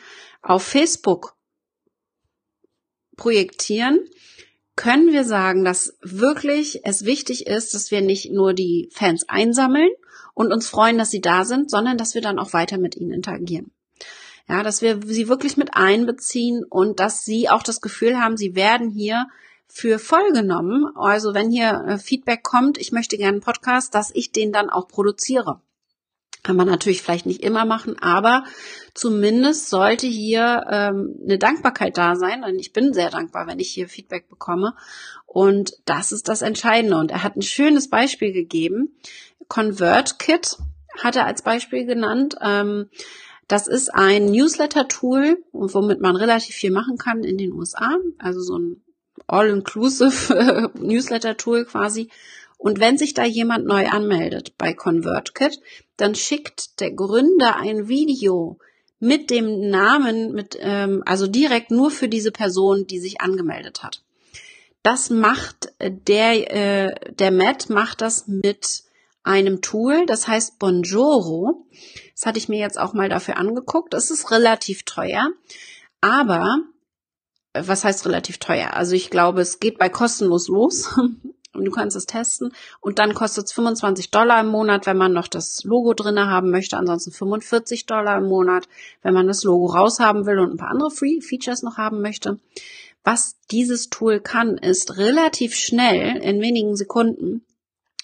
auf 0.42 0.62
Facebook 0.62 1.37
projektieren, 3.18 4.00
können 4.76 5.12
wir 5.12 5.24
sagen, 5.24 5.64
dass 5.64 5.98
wirklich 6.00 6.86
es 6.86 7.04
wichtig 7.04 7.46
ist, 7.46 7.74
dass 7.74 7.90
wir 7.90 8.00
nicht 8.00 8.32
nur 8.32 8.54
die 8.54 8.88
Fans 8.92 9.28
einsammeln 9.28 9.90
und 10.34 10.52
uns 10.52 10.68
freuen, 10.68 10.96
dass 10.96 11.10
sie 11.10 11.20
da 11.20 11.44
sind, 11.44 11.70
sondern 11.70 11.98
dass 11.98 12.14
wir 12.14 12.22
dann 12.22 12.38
auch 12.38 12.52
weiter 12.52 12.78
mit 12.78 12.96
ihnen 12.96 13.12
interagieren. 13.12 13.72
Ja, 14.48 14.62
dass 14.62 14.80
wir 14.80 15.00
sie 15.04 15.28
wirklich 15.28 15.58
mit 15.58 15.74
einbeziehen 15.74 16.64
und 16.64 17.00
dass 17.00 17.24
sie 17.24 17.50
auch 17.50 17.62
das 17.62 17.82
Gefühl 17.82 18.18
haben, 18.18 18.38
sie 18.38 18.54
werden 18.54 18.88
hier 18.88 19.26
für 19.66 19.98
voll 19.98 20.32
genommen. 20.32 20.86
Also 20.94 21.34
wenn 21.34 21.50
hier 21.50 21.84
äh, 21.86 21.98
Feedback 21.98 22.42
kommt, 22.42 22.78
ich 22.78 22.92
möchte 22.92 23.18
gerne 23.18 23.32
einen 23.32 23.40
Podcast, 23.42 23.94
dass 23.94 24.10
ich 24.14 24.32
den 24.32 24.52
dann 24.52 24.70
auch 24.70 24.88
produziere. 24.88 25.60
Kann 26.42 26.56
man 26.56 26.68
natürlich 26.68 27.02
vielleicht 27.02 27.26
nicht 27.26 27.42
immer 27.42 27.64
machen, 27.64 27.96
aber 28.00 28.44
zumindest 28.94 29.68
sollte 29.70 30.06
hier 30.06 30.64
ähm, 30.70 31.16
eine 31.24 31.38
Dankbarkeit 31.38 31.98
da 31.98 32.16
sein. 32.16 32.44
Und 32.44 32.58
ich 32.58 32.72
bin 32.72 32.92
sehr 32.94 33.10
dankbar, 33.10 33.46
wenn 33.46 33.58
ich 33.58 33.70
hier 33.70 33.88
Feedback 33.88 34.28
bekomme. 34.28 34.74
Und 35.26 35.72
das 35.84 36.12
ist 36.12 36.28
das 36.28 36.42
Entscheidende. 36.42 36.96
Und 36.96 37.10
er 37.10 37.22
hat 37.22 37.36
ein 37.36 37.42
schönes 37.42 37.90
Beispiel 37.90 38.32
gegeben. 38.32 38.96
ConvertKit 39.48 40.58
hat 41.02 41.16
er 41.16 41.26
als 41.26 41.42
Beispiel 41.42 41.84
genannt. 41.84 42.36
Ähm, 42.40 42.88
das 43.48 43.66
ist 43.66 43.94
ein 43.94 44.26
Newsletter-Tool, 44.26 45.42
womit 45.52 46.00
man 46.00 46.16
relativ 46.16 46.54
viel 46.54 46.70
machen 46.70 46.98
kann 46.98 47.24
in 47.24 47.38
den 47.38 47.52
USA. 47.52 47.96
Also 48.18 48.40
so 48.40 48.58
ein 48.58 48.82
All-Inclusive 49.26 50.70
Newsletter-Tool 50.78 51.64
quasi. 51.64 52.10
Und 52.58 52.80
wenn 52.80 52.98
sich 52.98 53.14
da 53.14 53.24
jemand 53.24 53.66
neu 53.66 53.86
anmeldet 53.86 54.58
bei 54.58 54.74
ConvertKit, 54.74 55.60
dann 55.96 56.14
schickt 56.14 56.80
der 56.80 56.90
Gründer 56.90 57.56
ein 57.56 57.88
Video 57.88 58.58
mit 58.98 59.30
dem 59.30 59.70
Namen, 59.70 60.32
mit 60.32 60.58
ähm, 60.60 61.02
also 61.06 61.28
direkt 61.28 61.70
nur 61.70 61.90
für 61.92 62.08
diese 62.08 62.32
Person, 62.32 62.86
die 62.86 62.98
sich 62.98 63.20
angemeldet 63.20 63.84
hat. 63.84 64.02
Das 64.82 65.08
macht 65.08 65.72
der 65.80 66.52
äh, 66.52 67.14
der 67.14 67.30
Matt 67.30 67.70
macht 67.70 68.00
das 68.00 68.26
mit 68.26 68.82
einem 69.22 69.60
Tool, 69.60 70.06
das 70.06 70.26
heißt 70.26 70.58
Bonjoro. 70.58 71.66
Das 72.14 72.26
hatte 72.26 72.38
ich 72.38 72.48
mir 72.48 72.58
jetzt 72.58 72.78
auch 72.78 72.92
mal 72.92 73.08
dafür 73.08 73.36
angeguckt. 73.36 73.94
Es 73.94 74.10
ist 74.10 74.30
relativ 74.32 74.84
teuer, 74.84 75.28
aber 76.00 76.58
was 77.54 77.84
heißt 77.84 78.06
relativ 78.06 78.38
teuer? 78.38 78.74
Also 78.74 78.94
ich 78.94 79.10
glaube, 79.10 79.40
es 79.40 79.60
geht 79.60 79.78
bei 79.78 79.88
kostenlos 79.88 80.48
los. 80.48 80.88
Und 81.54 81.64
du 81.64 81.70
kannst 81.70 81.96
es 81.96 82.06
testen. 82.06 82.52
Und 82.80 82.98
dann 82.98 83.14
kostet 83.14 83.46
es 83.46 83.52
25 83.52 84.10
Dollar 84.10 84.40
im 84.40 84.48
Monat, 84.48 84.86
wenn 84.86 84.96
man 84.96 85.12
noch 85.12 85.28
das 85.28 85.64
Logo 85.64 85.94
drinne 85.94 86.28
haben 86.28 86.50
möchte. 86.50 86.76
Ansonsten 86.76 87.10
45 87.10 87.86
Dollar 87.86 88.18
im 88.18 88.26
Monat, 88.26 88.68
wenn 89.02 89.14
man 89.14 89.26
das 89.26 89.44
Logo 89.44 89.66
raushaben 89.66 90.26
will 90.26 90.38
und 90.38 90.52
ein 90.52 90.56
paar 90.56 90.70
andere 90.70 90.90
Free 90.90 91.20
Features 91.20 91.62
noch 91.62 91.78
haben 91.78 92.00
möchte. 92.00 92.38
Was 93.02 93.36
dieses 93.50 93.88
Tool 93.88 94.20
kann, 94.20 94.58
ist 94.58 94.98
relativ 94.98 95.54
schnell, 95.54 96.18
in 96.18 96.40
wenigen 96.40 96.76
Sekunden, 96.76 97.44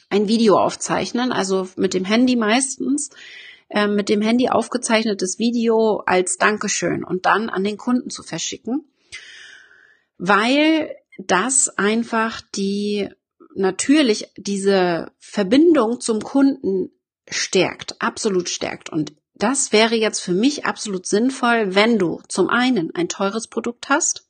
ein 0.08 0.28
Video 0.28 0.58
aufzeichnen. 0.58 1.32
Also 1.32 1.68
mit 1.76 1.94
dem 1.94 2.04
Handy 2.04 2.36
meistens 2.36 3.10
äh, 3.68 3.86
mit 3.86 4.08
dem 4.08 4.22
Handy 4.22 4.48
aufgezeichnetes 4.48 5.38
Video 5.38 6.02
als 6.06 6.38
Dankeschön 6.38 7.04
und 7.04 7.26
dann 7.26 7.50
an 7.50 7.64
den 7.64 7.76
Kunden 7.76 8.10
zu 8.10 8.22
verschicken 8.22 8.84
weil 10.18 10.94
das 11.18 11.68
einfach 11.68 12.40
die 12.54 13.08
natürlich 13.56 14.30
diese 14.36 15.12
Verbindung 15.18 16.00
zum 16.00 16.20
Kunden 16.20 16.90
stärkt, 17.28 18.00
absolut 18.00 18.48
stärkt. 18.48 18.90
Und 18.90 19.12
das 19.34 19.72
wäre 19.72 19.94
jetzt 19.94 20.20
für 20.20 20.32
mich 20.32 20.64
absolut 20.64 21.06
sinnvoll, 21.06 21.74
wenn 21.74 21.98
du 21.98 22.20
zum 22.28 22.48
einen 22.48 22.94
ein 22.94 23.08
teures 23.08 23.48
Produkt 23.48 23.88
hast 23.88 24.26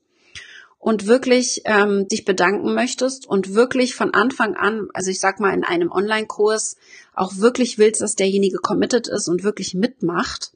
und 0.78 1.06
wirklich 1.06 1.62
ähm, 1.64 2.06
dich 2.08 2.24
bedanken 2.24 2.74
möchtest 2.74 3.26
und 3.26 3.54
wirklich 3.54 3.94
von 3.94 4.14
Anfang 4.14 4.54
an, 4.54 4.88
also 4.94 5.10
ich 5.10 5.20
sag 5.20 5.40
mal 5.40 5.54
in 5.54 5.64
einem 5.64 5.90
Online-Kurs, 5.90 6.76
auch 7.14 7.37
wirklich 7.37 7.78
willst, 7.78 8.00
dass 8.00 8.16
derjenige 8.16 8.58
committed 8.58 9.08
ist 9.08 9.28
und 9.28 9.42
wirklich 9.42 9.74
mitmacht 9.74 10.52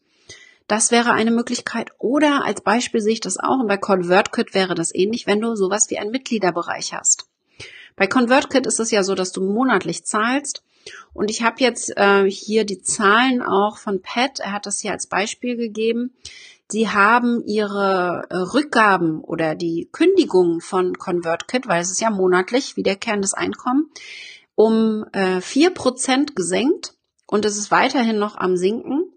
das 0.68 0.90
wäre 0.90 1.12
eine 1.12 1.31
Möglichkeit. 1.31 1.90
Oder 1.98 2.44
als 2.44 2.61
Beispiel 2.61 3.00
sehe 3.00 3.14
ich 3.14 3.20
das 3.20 3.38
auch, 3.38 3.59
und 3.59 3.66
bei 3.66 3.78
ConvertKit 3.78 4.54
wäre 4.54 4.74
das 4.74 4.94
ähnlich, 4.94 5.26
wenn 5.26 5.40
du 5.40 5.57
sowas 5.57 5.88
wie 5.88 5.98
einen 5.98 6.11
Mitgliederbereich 6.11 6.92
hast. 6.92 7.26
Bei 7.99 8.07
ConvertKit 8.07 8.67
ist 8.67 8.81
es 8.81 8.91
ja 8.91 9.03
so, 9.03 9.15
dass 9.15 9.33
du 9.33 9.43
monatlich 9.43 10.05
zahlst. 10.05 10.63
Und 11.13 11.31
ich 11.31 11.43
habe 11.43 11.57
jetzt 11.59 11.97
äh, 11.97 12.31
hier 12.31 12.65
die 12.65 12.81
Zahlen 12.81 13.43
auch 13.43 13.77
von 13.77 14.01
Pat, 14.01 14.39
er 14.41 14.53
hat 14.53 14.67
das 14.67 14.81
hier 14.81 14.93
als 14.93 15.07
Beispiel 15.07 15.57
gegeben. 15.57 16.15
Sie 16.71 16.89
haben 16.89 17.43
ihre 17.45 18.25
äh, 18.31 18.37
Rückgaben 18.37 19.21
oder 19.21 19.55
die 19.55 19.89
Kündigungen 19.91 20.61
von 20.61 20.97
ConvertKit, 20.97 21.67
weil 21.67 21.83
es 21.83 21.91
ist 21.91 22.01
ja 22.01 22.11
monatlich 22.11 22.77
wiederkehrendes 22.77 23.35
Einkommen, 23.35 23.91
um 24.55 25.05
äh, 25.13 25.41
vier 25.41 25.69
äh, 25.69 25.75
Prozent 25.75 26.37
gesenkt 26.37 26.95
und 27.27 27.45
es 27.45 27.57
ist 27.57 27.71
weiterhin 27.71 28.19
noch 28.19 28.37
am 28.37 28.57
Sinken. 28.57 29.13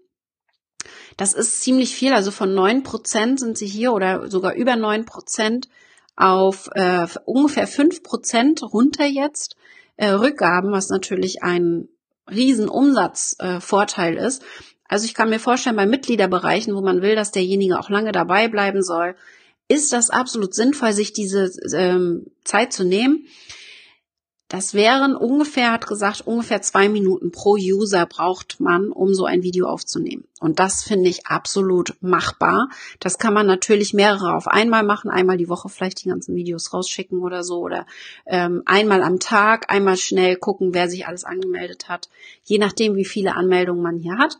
Das 1.16 1.34
ist 1.34 1.60
ziemlich 1.60 1.94
viel. 1.94 2.14
Also 2.14 2.30
von 2.30 2.54
neun 2.54 2.82
Prozent 2.82 3.38
sind 3.38 3.58
sie 3.58 3.66
hier 3.66 3.92
oder 3.92 4.30
sogar 4.30 4.54
über 4.54 4.76
neun 4.76 5.04
Prozent 5.04 5.68
auf 6.16 6.68
äh, 6.74 7.06
ungefähr 7.24 7.66
fünf 7.66 8.02
Prozent 8.02 8.62
runter 8.62 9.06
jetzt. 9.06 9.56
Äh, 9.96 10.08
Rückgaben, 10.08 10.72
was 10.72 10.88
natürlich 10.88 11.42
ein 11.42 11.88
riesen 12.30 12.68
Umsatzvorteil 12.68 14.16
äh, 14.16 14.26
ist. 14.26 14.42
Also 14.88 15.06
ich 15.06 15.14
kann 15.14 15.30
mir 15.30 15.38
vorstellen, 15.38 15.76
bei 15.76 15.86
Mitgliederbereichen, 15.86 16.74
wo 16.74 16.80
man 16.80 17.02
will, 17.02 17.14
dass 17.14 17.30
derjenige 17.30 17.78
auch 17.78 17.88
lange 17.88 18.12
dabei 18.12 18.48
bleiben 18.48 18.82
soll, 18.82 19.14
ist 19.68 19.92
das 19.92 20.10
absolut 20.10 20.54
sinnvoll, 20.54 20.92
sich 20.92 21.12
diese 21.12 21.50
ähm, 21.74 22.26
Zeit 22.44 22.72
zu 22.72 22.84
nehmen. 22.84 23.26
Das 24.52 24.74
wären 24.74 25.16
ungefähr, 25.16 25.72
hat 25.72 25.86
gesagt, 25.86 26.26
ungefähr 26.26 26.60
zwei 26.60 26.90
Minuten 26.90 27.30
pro 27.30 27.54
User 27.54 28.04
braucht 28.04 28.60
man, 28.60 28.92
um 28.92 29.14
so 29.14 29.24
ein 29.24 29.42
Video 29.42 29.66
aufzunehmen. 29.66 30.24
Und 30.40 30.58
das 30.58 30.82
finde 30.82 31.08
ich 31.08 31.26
absolut 31.26 31.94
machbar. 32.02 32.68
Das 33.00 33.16
kann 33.16 33.32
man 33.32 33.46
natürlich 33.46 33.94
mehrere 33.94 34.34
auf 34.34 34.48
einmal 34.48 34.82
machen, 34.82 35.10
einmal 35.10 35.38
die 35.38 35.48
Woche 35.48 35.70
vielleicht 35.70 36.04
die 36.04 36.10
ganzen 36.10 36.36
Videos 36.36 36.74
rausschicken 36.74 37.20
oder 37.20 37.44
so 37.44 37.60
oder 37.60 37.86
ähm, 38.26 38.60
einmal 38.66 39.02
am 39.02 39.20
Tag, 39.20 39.72
einmal 39.72 39.96
schnell 39.96 40.36
gucken, 40.36 40.74
wer 40.74 40.90
sich 40.90 41.06
alles 41.06 41.24
angemeldet 41.24 41.88
hat, 41.88 42.10
je 42.44 42.58
nachdem, 42.58 42.94
wie 42.94 43.06
viele 43.06 43.36
Anmeldungen 43.36 43.82
man 43.82 43.96
hier 43.96 44.18
hat. 44.18 44.36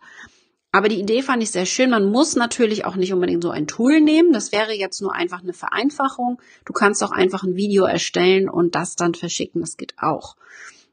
Aber 0.75 0.89
die 0.89 0.99
Idee 0.99 1.23
fand 1.23 1.43
ich 1.43 1.51
sehr 1.51 1.67
schön. 1.67 1.91
Man 1.91 2.11
muss 2.11 2.35
natürlich 2.35 2.87
auch 2.87 2.97
nicht 2.97 3.13
unbedingt 3.13 3.43
so 3.43 3.51
ein 3.51 3.67
Tool 3.67 4.01
nehmen. 4.01 4.33
Das 4.33 4.53
wäre 4.53 4.73
jetzt 4.73 5.03
nur 5.03 5.15
einfach 5.15 5.43
eine 5.43 5.53
Vereinfachung. 5.53 6.41
Du 6.65 6.73
kannst 6.73 7.05
auch 7.05 7.11
einfach 7.13 7.45
ein 7.45 7.57
Video 7.57 7.85
erstellen 7.85 8.49
und 8.49 8.75
das 8.75 8.97
dann 8.97 9.15
verschicken. 9.15 9.61
Das 9.61 9.77
geht 9.77 9.95
auch. 9.99 10.35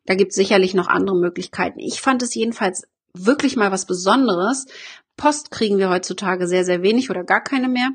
Da 0.05 0.15
gibt 0.15 0.31
es 0.31 0.35
sicherlich 0.35 0.73
noch 0.73 0.87
andere 0.87 1.15
Möglichkeiten. 1.15 1.79
Ich 1.79 2.01
fand 2.01 2.21
es 2.21 2.35
jedenfalls 2.35 2.87
wirklich 3.13 3.55
mal 3.55 3.71
was 3.71 3.85
Besonderes. 3.85 4.65
Post 5.15 5.49
kriegen 5.49 5.77
wir 5.77 5.89
heutzutage 5.89 6.45
sehr, 6.45 6.65
sehr 6.65 6.83
wenig 6.83 7.09
oder 7.09 7.23
gar 7.23 7.41
keine 7.41 7.69
mehr. 7.69 7.89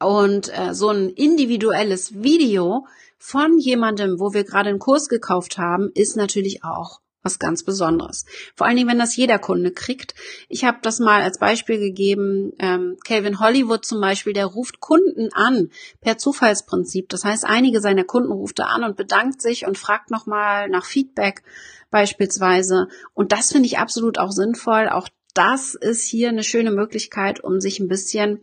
Und 0.00 0.50
äh, 0.58 0.74
so 0.74 0.88
ein 0.88 1.08
individuelles 1.10 2.22
Video 2.22 2.86
von 3.16 3.58
jemandem, 3.58 4.18
wo 4.18 4.34
wir 4.34 4.42
gerade 4.42 4.70
einen 4.70 4.80
Kurs 4.80 5.08
gekauft 5.08 5.56
haben, 5.56 5.90
ist 5.94 6.16
natürlich 6.16 6.64
auch 6.64 7.00
was 7.24 7.40
ganz 7.40 7.64
Besonderes. 7.64 8.26
Vor 8.54 8.66
allen 8.66 8.76
Dingen, 8.76 8.88
wenn 8.88 8.98
das 8.98 9.16
jeder 9.16 9.38
Kunde 9.38 9.72
kriegt. 9.72 10.14
Ich 10.48 10.64
habe 10.64 10.78
das 10.82 11.00
mal 11.00 11.22
als 11.22 11.38
Beispiel 11.38 11.78
gegeben. 11.78 12.52
Ähm, 12.58 12.96
Calvin 13.04 13.40
Hollywood 13.40 13.84
zum 13.84 14.00
Beispiel, 14.00 14.34
der 14.34 14.46
ruft 14.46 14.78
Kunden 14.78 15.30
an 15.32 15.70
per 16.00 16.18
Zufallsprinzip. 16.18 17.08
Das 17.08 17.24
heißt, 17.24 17.44
einige 17.44 17.80
seiner 17.80 18.04
Kunden 18.04 18.30
ruft 18.30 18.60
er 18.60 18.68
an 18.68 18.84
und 18.84 18.96
bedankt 18.96 19.42
sich 19.42 19.66
und 19.66 19.78
fragt 19.78 20.10
nochmal 20.10 20.68
nach 20.68 20.84
Feedback 20.84 21.42
beispielsweise. 21.90 22.88
Und 23.14 23.32
das 23.32 23.50
finde 23.50 23.66
ich 23.66 23.78
absolut 23.78 24.18
auch 24.18 24.30
sinnvoll. 24.30 24.88
Auch 24.88 25.08
das 25.32 25.74
ist 25.74 26.06
hier 26.06 26.28
eine 26.28 26.44
schöne 26.44 26.70
Möglichkeit, 26.70 27.42
um 27.42 27.60
sich 27.60 27.80
ein 27.80 27.88
bisschen 27.88 28.40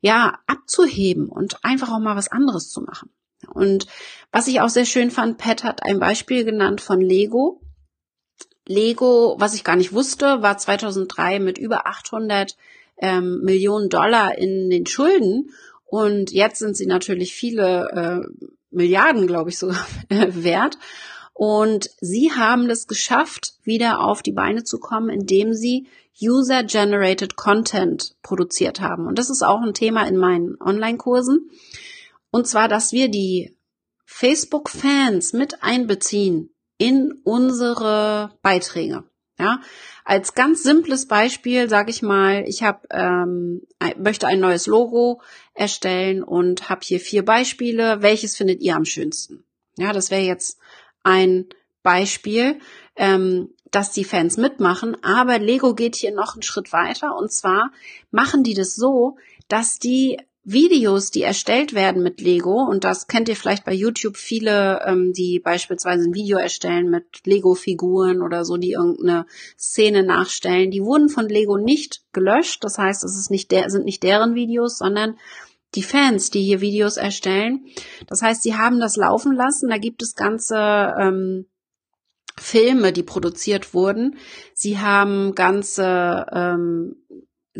ja 0.00 0.38
abzuheben 0.46 1.28
und 1.28 1.64
einfach 1.64 1.90
auch 1.90 2.00
mal 2.00 2.16
was 2.16 2.30
anderes 2.30 2.70
zu 2.70 2.80
machen. 2.80 3.10
Und 3.46 3.86
was 4.32 4.48
ich 4.48 4.60
auch 4.60 4.68
sehr 4.68 4.84
schön 4.84 5.10
fand, 5.10 5.38
Pat 5.38 5.64
hat 5.64 5.82
ein 5.82 6.00
Beispiel 6.00 6.44
genannt 6.44 6.80
von 6.80 7.00
Lego. 7.00 7.60
Lego, 8.68 9.36
was 9.38 9.54
ich 9.54 9.64
gar 9.64 9.76
nicht 9.76 9.94
wusste, 9.94 10.42
war 10.42 10.58
2003 10.58 11.40
mit 11.40 11.56
über 11.56 11.86
800 11.86 12.54
ähm, 12.98 13.40
Millionen 13.42 13.88
Dollar 13.88 14.36
in 14.36 14.68
den 14.68 14.86
Schulden 14.86 15.50
Und 15.86 16.30
jetzt 16.32 16.58
sind 16.58 16.76
sie 16.76 16.86
natürlich 16.86 17.34
viele 17.34 17.88
äh, 17.90 18.52
Milliarden, 18.70 19.26
glaube 19.26 19.48
ich, 19.48 19.58
sogar 19.58 19.86
wert. 20.08 20.78
Und 21.32 21.88
sie 22.00 22.32
haben 22.32 22.68
es 22.68 22.86
geschafft, 22.86 23.54
wieder 23.62 24.00
auf 24.00 24.22
die 24.22 24.32
Beine 24.32 24.64
zu 24.64 24.78
kommen, 24.78 25.08
indem 25.08 25.54
sie 25.54 25.86
User-Generated 26.20 27.36
Content 27.36 28.16
produziert 28.22 28.80
haben. 28.80 29.06
Und 29.06 29.18
das 29.18 29.30
ist 29.30 29.42
auch 29.42 29.62
ein 29.62 29.72
Thema 29.72 30.06
in 30.06 30.16
meinen 30.18 30.60
Online-Kursen. 30.60 31.48
Und 32.30 32.46
zwar, 32.46 32.68
dass 32.68 32.92
wir 32.92 33.08
die 33.08 33.56
Facebook-Fans 34.04 35.32
mit 35.32 35.62
einbeziehen 35.62 36.50
in 36.78 37.12
unsere 37.24 38.32
Beiträge. 38.42 39.04
Ja, 39.40 39.60
als 40.04 40.34
ganz 40.34 40.64
simples 40.64 41.06
Beispiel 41.06 41.68
sage 41.68 41.90
ich 41.90 42.02
mal, 42.02 42.44
ich 42.48 42.64
hab, 42.64 42.86
ähm, 42.90 43.62
möchte 43.96 44.26
ein 44.26 44.40
neues 44.40 44.66
Logo 44.66 45.20
erstellen 45.54 46.24
und 46.24 46.68
habe 46.68 46.80
hier 46.82 46.98
vier 46.98 47.24
Beispiele. 47.24 48.02
Welches 48.02 48.36
findet 48.36 48.60
ihr 48.62 48.74
am 48.74 48.84
schönsten? 48.84 49.44
Ja, 49.76 49.92
das 49.92 50.10
wäre 50.10 50.22
jetzt 50.22 50.58
ein 51.04 51.46
Beispiel, 51.84 52.58
ähm, 52.96 53.50
dass 53.70 53.92
die 53.92 54.04
Fans 54.04 54.38
mitmachen. 54.38 54.96
Aber 55.04 55.38
Lego 55.38 55.74
geht 55.74 55.94
hier 55.94 56.12
noch 56.12 56.34
einen 56.34 56.42
Schritt 56.42 56.72
weiter 56.72 57.16
und 57.16 57.30
zwar 57.32 57.70
machen 58.10 58.42
die 58.42 58.54
das 58.54 58.74
so, 58.74 59.18
dass 59.46 59.78
die 59.78 60.18
Videos, 60.50 61.10
die 61.10 61.22
erstellt 61.22 61.74
werden 61.74 62.02
mit 62.02 62.22
Lego, 62.22 62.62
und 62.62 62.84
das 62.84 63.06
kennt 63.06 63.28
ihr 63.28 63.36
vielleicht 63.36 63.66
bei 63.66 63.74
YouTube 63.74 64.16
viele, 64.16 64.80
ähm, 64.86 65.12
die 65.12 65.40
beispielsweise 65.40 66.08
ein 66.08 66.14
Video 66.14 66.38
erstellen 66.38 66.88
mit 66.88 67.04
Lego-Figuren 67.26 68.22
oder 68.22 68.46
so, 68.46 68.56
die 68.56 68.72
irgendeine 68.72 69.26
Szene 69.58 70.02
nachstellen, 70.02 70.70
die 70.70 70.82
wurden 70.82 71.10
von 71.10 71.28
Lego 71.28 71.58
nicht 71.58 72.02
gelöscht. 72.12 72.64
Das 72.64 72.78
heißt, 72.78 73.04
es 73.04 73.18
ist 73.18 73.30
nicht 73.30 73.50
der, 73.50 73.68
sind 73.68 73.84
nicht 73.84 74.02
deren 74.02 74.34
Videos, 74.34 74.78
sondern 74.78 75.18
die 75.74 75.82
Fans, 75.82 76.30
die 76.30 76.42
hier 76.42 76.62
Videos 76.62 76.96
erstellen. 76.96 77.66
Das 78.06 78.22
heißt, 78.22 78.42
sie 78.42 78.54
haben 78.54 78.80
das 78.80 78.96
laufen 78.96 79.34
lassen. 79.34 79.68
Da 79.68 79.76
gibt 79.76 80.02
es 80.02 80.14
ganze 80.14 80.94
ähm, 80.98 81.44
Filme, 82.38 82.92
die 82.92 83.02
produziert 83.02 83.74
wurden. 83.74 84.16
Sie 84.54 84.78
haben 84.78 85.34
ganze 85.34 86.24
ähm, 86.32 86.96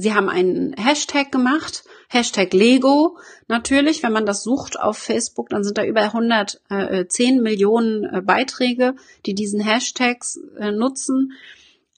Sie 0.01 0.15
haben 0.15 0.29
einen 0.29 0.75
Hashtag 0.75 1.33
gemacht, 1.33 1.83
Hashtag 2.09 2.53
Lego. 2.53 3.19
Natürlich, 3.49 4.05
wenn 4.05 4.13
man 4.13 4.27
das 4.27 4.45
sucht 4.45 4.79
auf 4.79 4.97
Facebook, 4.97 5.49
dann 5.51 5.65
sind 5.65 5.77
da 5.77 5.85
über 5.85 6.03
110 6.03 6.61
äh, 6.71 7.41
Millionen 7.41 8.05
äh, 8.05 8.21
Beiträge, 8.21 8.95
die 9.27 9.35
diesen 9.35 9.59
Hashtags 9.59 10.39
äh, 10.57 10.71
nutzen. 10.71 11.33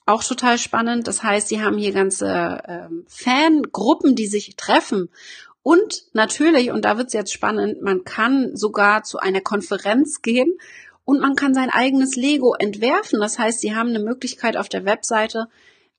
Auch 0.07 0.23
total 0.23 0.57
spannend. 0.57 1.07
Das 1.07 1.21
heißt, 1.21 1.47
sie 1.47 1.61
haben 1.61 1.77
hier 1.77 1.91
ganze 1.91 2.27
äh, 2.27 2.87
Fangruppen, 3.05 4.15
die 4.15 4.25
sich 4.25 4.55
treffen. 4.55 5.09
Und 5.61 6.05
natürlich, 6.13 6.71
und 6.71 6.85
da 6.85 6.97
wird's 6.97 7.13
jetzt 7.13 7.31
spannend, 7.31 7.83
man 7.83 8.03
kann 8.03 8.55
sogar 8.55 9.03
zu 9.03 9.19
einer 9.19 9.41
Konferenz 9.41 10.23
gehen 10.23 10.57
und 11.05 11.21
man 11.21 11.35
kann 11.35 11.53
sein 11.53 11.69
eigenes 11.69 12.15
Lego 12.15 12.55
entwerfen. 12.57 13.19
Das 13.19 13.37
heißt, 13.37 13.59
sie 13.59 13.75
haben 13.75 13.89
eine 13.89 13.99
Möglichkeit 13.99 14.57
auf 14.57 14.69
der 14.69 14.85
Webseite 14.85 15.49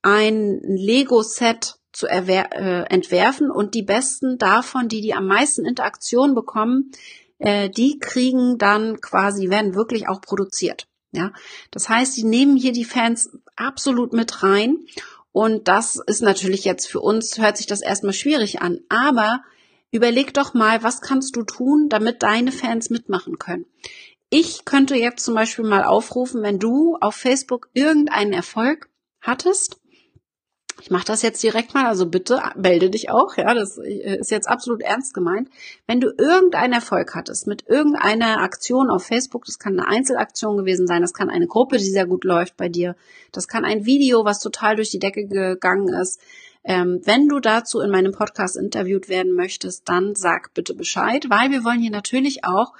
ein 0.02 0.58
Lego-Set 0.62 1.76
zu 1.92 2.06
äh, 2.06 2.84
entwerfen 2.88 3.50
und 3.50 3.74
die 3.74 3.82
besten 3.82 4.38
davon, 4.38 4.88
die 4.88 5.00
die 5.00 5.14
am 5.14 5.26
meisten 5.26 5.64
Interaktion 5.64 6.34
bekommen, 6.34 6.92
äh, 7.38 7.68
die 7.68 7.98
kriegen 7.98 8.58
dann 8.58 9.00
quasi, 9.00 9.50
werden 9.50 9.74
wirklich 9.74 10.08
auch 10.08 10.20
produziert. 10.20 10.86
Ja, 11.14 11.32
das 11.70 11.90
heißt, 11.90 12.16
die 12.16 12.24
nehmen 12.24 12.56
hier 12.56 12.72
die 12.72 12.86
Fans 12.86 13.30
absolut 13.56 14.14
mit 14.14 14.42
rein 14.42 14.78
und 15.30 15.68
das 15.68 15.96
ist 16.06 16.22
natürlich 16.22 16.64
jetzt 16.64 16.86
für 16.86 17.00
uns, 17.00 17.38
hört 17.38 17.58
sich 17.58 17.66
das 17.66 17.82
erstmal 17.82 18.14
schwierig 18.14 18.62
an, 18.62 18.80
aber 18.88 19.42
überleg 19.90 20.32
doch 20.32 20.54
mal, 20.54 20.82
was 20.82 21.02
kannst 21.02 21.36
du 21.36 21.42
tun, 21.42 21.88
damit 21.90 22.22
deine 22.22 22.50
Fans 22.50 22.88
mitmachen 22.88 23.38
können. 23.38 23.66
Ich 24.30 24.64
könnte 24.64 24.94
jetzt 24.94 25.22
zum 25.24 25.34
Beispiel 25.34 25.66
mal 25.66 25.84
aufrufen, 25.84 26.42
wenn 26.42 26.58
du 26.58 26.96
auf 27.00 27.14
Facebook 27.14 27.68
irgendeinen 27.74 28.32
Erfolg 28.32 28.88
hattest, 29.20 29.81
ich 30.80 30.90
mache 30.90 31.04
das 31.04 31.22
jetzt 31.22 31.42
direkt 31.42 31.74
mal, 31.74 31.86
also 31.86 32.06
bitte 32.06 32.40
melde 32.56 32.90
dich 32.90 33.10
auch, 33.10 33.36
ja, 33.36 33.54
das 33.54 33.78
äh, 33.78 34.16
ist 34.18 34.30
jetzt 34.30 34.48
absolut 34.48 34.80
ernst 34.82 35.14
gemeint. 35.14 35.48
Wenn 35.86 36.00
du 36.00 36.12
irgendeinen 36.16 36.72
Erfolg 36.72 37.14
hattest 37.14 37.46
mit 37.46 37.68
irgendeiner 37.68 38.40
Aktion 38.40 38.90
auf 38.90 39.04
Facebook, 39.04 39.44
das 39.44 39.58
kann 39.58 39.78
eine 39.78 39.88
Einzelaktion 39.88 40.56
gewesen 40.56 40.86
sein, 40.86 41.02
das 41.02 41.12
kann 41.12 41.30
eine 41.30 41.46
Gruppe, 41.46 41.78
die 41.78 41.90
sehr 41.90 42.06
gut 42.06 42.24
läuft 42.24 42.56
bei 42.56 42.68
dir, 42.68 42.96
das 43.32 43.48
kann 43.48 43.64
ein 43.64 43.84
Video, 43.84 44.24
was 44.24 44.40
total 44.40 44.76
durch 44.76 44.90
die 44.90 44.98
Decke 44.98 45.26
gegangen 45.26 45.88
ist. 45.88 46.20
Ähm, 46.64 47.00
wenn 47.04 47.28
du 47.28 47.40
dazu 47.40 47.80
in 47.80 47.90
meinem 47.90 48.12
Podcast 48.12 48.56
interviewt 48.56 49.08
werden 49.08 49.34
möchtest, 49.34 49.88
dann 49.88 50.14
sag 50.14 50.54
bitte 50.54 50.74
Bescheid, 50.74 51.26
weil 51.28 51.50
wir 51.50 51.64
wollen 51.64 51.80
hier 51.80 51.90
natürlich 51.90 52.44
auch 52.44 52.72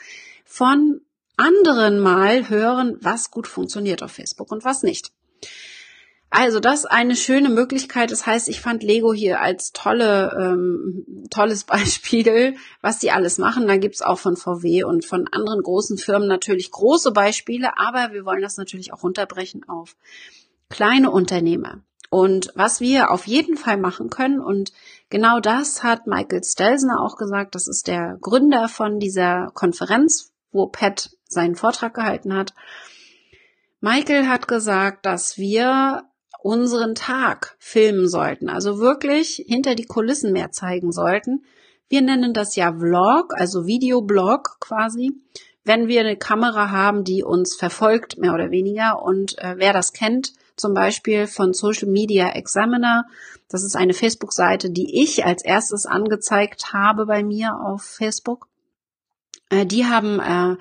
von 0.44 1.00
anderen 1.36 1.98
mal 1.98 2.48
hören, 2.48 2.96
was 3.00 3.30
gut 3.30 3.48
funktioniert 3.48 4.02
auf 4.02 4.12
Facebook 4.12 4.52
und 4.52 4.64
was 4.64 4.82
nicht. 4.82 5.12
Also 6.34 6.60
das 6.60 6.86
eine 6.86 7.14
schöne 7.14 7.50
Möglichkeit. 7.50 8.10
Das 8.10 8.24
heißt, 8.24 8.48
ich 8.48 8.62
fand 8.62 8.82
Lego 8.82 9.12
hier 9.12 9.42
als 9.42 9.72
tolle, 9.72 10.34
ähm, 10.40 11.26
tolles 11.28 11.64
Beispiel, 11.64 12.56
was 12.80 12.98
die 12.98 13.10
alles 13.10 13.36
machen. 13.36 13.66
Da 13.66 13.76
gibt's 13.76 14.00
auch 14.00 14.18
von 14.18 14.38
VW 14.38 14.84
und 14.84 15.04
von 15.04 15.28
anderen 15.30 15.62
großen 15.62 15.98
Firmen 15.98 16.28
natürlich 16.28 16.70
große 16.70 17.12
Beispiele, 17.12 17.76
aber 17.76 18.14
wir 18.14 18.24
wollen 18.24 18.40
das 18.40 18.56
natürlich 18.56 18.94
auch 18.94 19.02
runterbrechen 19.02 19.68
auf 19.68 19.94
kleine 20.70 21.10
Unternehmer. 21.10 21.82
Und 22.08 22.50
was 22.54 22.80
wir 22.80 23.10
auf 23.10 23.26
jeden 23.26 23.58
Fall 23.58 23.76
machen 23.76 24.08
können, 24.08 24.40
und 24.40 24.72
genau 25.10 25.38
das 25.38 25.82
hat 25.82 26.06
Michael 26.06 26.42
Stelzner 26.42 27.02
auch 27.02 27.16
gesagt, 27.16 27.54
das 27.54 27.68
ist 27.68 27.88
der 27.88 28.16
Gründer 28.22 28.70
von 28.70 29.00
dieser 29.00 29.50
Konferenz, 29.52 30.32
wo 30.50 30.66
Pat 30.66 31.10
seinen 31.28 31.56
Vortrag 31.56 31.92
gehalten 31.92 32.34
hat. 32.34 32.54
Michael 33.80 34.28
hat 34.28 34.48
gesagt, 34.48 35.04
dass 35.04 35.36
wir 35.36 36.04
unseren 36.40 36.94
Tag 36.94 37.56
filmen 37.58 38.08
sollten, 38.08 38.48
also 38.48 38.78
wirklich 38.78 39.44
hinter 39.46 39.74
die 39.74 39.86
Kulissen 39.86 40.32
mehr 40.32 40.50
zeigen 40.50 40.92
sollten. 40.92 41.44
Wir 41.88 42.02
nennen 42.02 42.32
das 42.32 42.56
ja 42.56 42.72
Vlog, 42.72 43.34
also 43.36 43.66
Videoblog 43.66 44.58
quasi, 44.60 45.12
wenn 45.64 45.88
wir 45.88 46.00
eine 46.00 46.16
Kamera 46.16 46.70
haben, 46.70 47.04
die 47.04 47.22
uns 47.22 47.54
verfolgt, 47.54 48.18
mehr 48.18 48.34
oder 48.34 48.50
weniger. 48.50 49.02
Und 49.02 49.38
äh, 49.38 49.54
wer 49.58 49.72
das 49.72 49.92
kennt, 49.92 50.32
zum 50.56 50.74
Beispiel 50.74 51.26
von 51.26 51.52
Social 51.52 51.88
Media 51.88 52.30
Examiner, 52.30 53.04
das 53.48 53.62
ist 53.62 53.76
eine 53.76 53.94
Facebook-Seite, 53.94 54.70
die 54.70 55.02
ich 55.02 55.24
als 55.24 55.44
erstes 55.44 55.86
angezeigt 55.86 56.72
habe 56.72 57.06
bei 57.06 57.22
mir 57.22 57.54
auf 57.60 57.82
Facebook. 57.82 58.48
Äh, 59.50 59.66
die 59.66 59.86
haben 59.86 60.18
äh, 60.20 60.56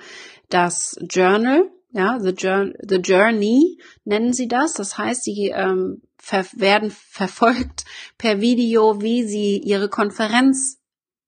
das 0.50 0.96
Journal, 1.10 1.70
ja, 1.92 2.18
The, 2.20 2.30
Journey, 2.30 2.74
the 2.88 2.96
Journey 2.96 3.78
nennen 4.04 4.32
sie 4.32 4.48
das. 4.48 4.74
Das 4.74 4.96
heißt, 4.98 5.24
sie 5.24 5.52
ähm, 5.54 6.02
ver 6.18 6.46
werden 6.52 6.90
verfolgt 6.90 7.84
per 8.18 8.40
Video, 8.40 9.02
wie 9.02 9.24
sie 9.24 9.58
ihre 9.58 9.88
Konferenz 9.88 10.78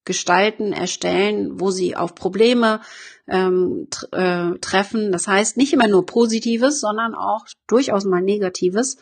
gestalten, 0.04 0.72
erstellen, 0.72 1.60
wo 1.60 1.70
sie 1.70 1.96
auf 1.96 2.14
Probleme 2.14 2.80
ähm, 3.26 3.88
äh, 4.12 4.58
treffen. 4.60 5.12
Das 5.12 5.28
heißt, 5.28 5.56
nicht 5.56 5.72
immer 5.72 5.88
nur 5.88 6.06
Positives, 6.06 6.80
sondern 6.80 7.14
auch 7.14 7.46
durchaus 7.66 8.04
mal 8.04 8.20
Negatives. 8.20 8.98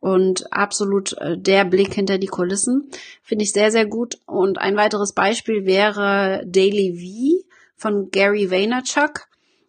Und 0.00 0.52
absolut 0.52 1.16
äh, 1.18 1.38
der 1.38 1.64
Blick 1.64 1.94
hinter 1.94 2.18
die 2.18 2.26
Kulissen 2.26 2.90
finde 3.22 3.44
ich 3.44 3.52
sehr, 3.52 3.70
sehr 3.70 3.86
gut. 3.86 4.18
Und 4.26 4.58
ein 4.58 4.76
weiteres 4.76 5.12
Beispiel 5.12 5.66
wäre 5.66 6.42
Daily 6.46 6.92
V 6.98 7.46
von 7.76 8.10
Gary 8.10 8.50
Vaynerchuk 8.50 9.26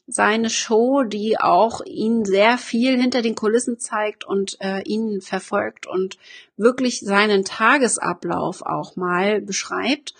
seine 0.07 0.49
Show, 0.49 1.03
die 1.03 1.39
auch 1.39 1.81
ihn 1.85 2.25
sehr 2.25 2.57
viel 2.57 2.99
hinter 2.99 3.21
den 3.21 3.35
Kulissen 3.35 3.79
zeigt 3.79 4.25
und 4.25 4.57
äh, 4.61 4.81
ihn 4.83 5.21
verfolgt 5.21 5.87
und 5.87 6.17
wirklich 6.57 6.99
seinen 6.99 7.43
Tagesablauf 7.43 8.61
auch 8.61 8.95
mal 8.95 9.41
beschreibt. 9.41 10.13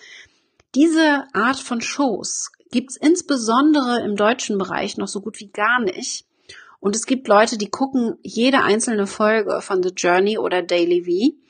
Diese 0.74 1.24
Art 1.32 1.58
von 1.58 1.80
Shows 1.80 2.50
gibt's 2.70 2.96
insbesondere 2.96 4.02
im 4.04 4.16
deutschen 4.16 4.58
Bereich 4.58 4.96
noch 4.96 5.08
so 5.08 5.20
gut 5.20 5.38
wie 5.38 5.50
gar 5.50 5.80
nicht. 5.80 6.26
Und 6.80 6.94
es 6.94 7.06
gibt 7.06 7.28
Leute, 7.28 7.56
die 7.56 7.70
gucken 7.70 8.18
jede 8.22 8.62
einzelne 8.62 9.06
Folge 9.06 9.60
von 9.60 9.82
The 9.82 9.92
Journey 9.96 10.38
oder 10.38 10.62
Daily 10.62 11.04
V 11.04 11.45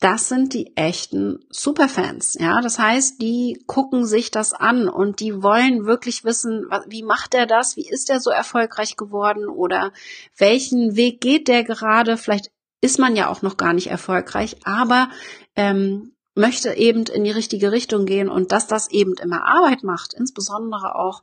das 0.00 0.28
sind 0.28 0.52
die 0.52 0.76
echten 0.76 1.40
Superfans. 1.48 2.36
Ja, 2.38 2.60
das 2.60 2.78
heißt, 2.78 3.20
die 3.22 3.62
gucken 3.66 4.04
sich 4.04 4.30
das 4.30 4.52
an 4.52 4.88
und 4.88 5.20
die 5.20 5.42
wollen 5.42 5.86
wirklich 5.86 6.22
wissen, 6.22 6.66
wie 6.86 7.02
macht 7.02 7.32
er 7.34 7.46
das? 7.46 7.76
Wie 7.76 7.88
ist 7.88 8.10
er 8.10 8.20
so 8.20 8.30
erfolgreich 8.30 8.96
geworden? 8.96 9.48
Oder 9.48 9.92
welchen 10.36 10.96
Weg 10.96 11.22
geht 11.22 11.48
der 11.48 11.64
gerade? 11.64 12.18
Vielleicht 12.18 12.50
ist 12.82 12.98
man 12.98 13.16
ja 13.16 13.30
auch 13.30 13.40
noch 13.40 13.56
gar 13.56 13.72
nicht 13.72 13.86
erfolgreich, 13.86 14.56
aber 14.64 15.08
ähm, 15.56 16.12
möchte 16.34 16.74
eben 16.74 17.04
in 17.04 17.24
die 17.24 17.30
richtige 17.30 17.72
Richtung 17.72 18.04
gehen 18.04 18.28
und 18.28 18.52
dass 18.52 18.66
das 18.66 18.90
eben 18.90 19.14
immer 19.14 19.46
Arbeit 19.46 19.82
macht, 19.82 20.12
insbesondere 20.12 20.94
auch 20.94 21.22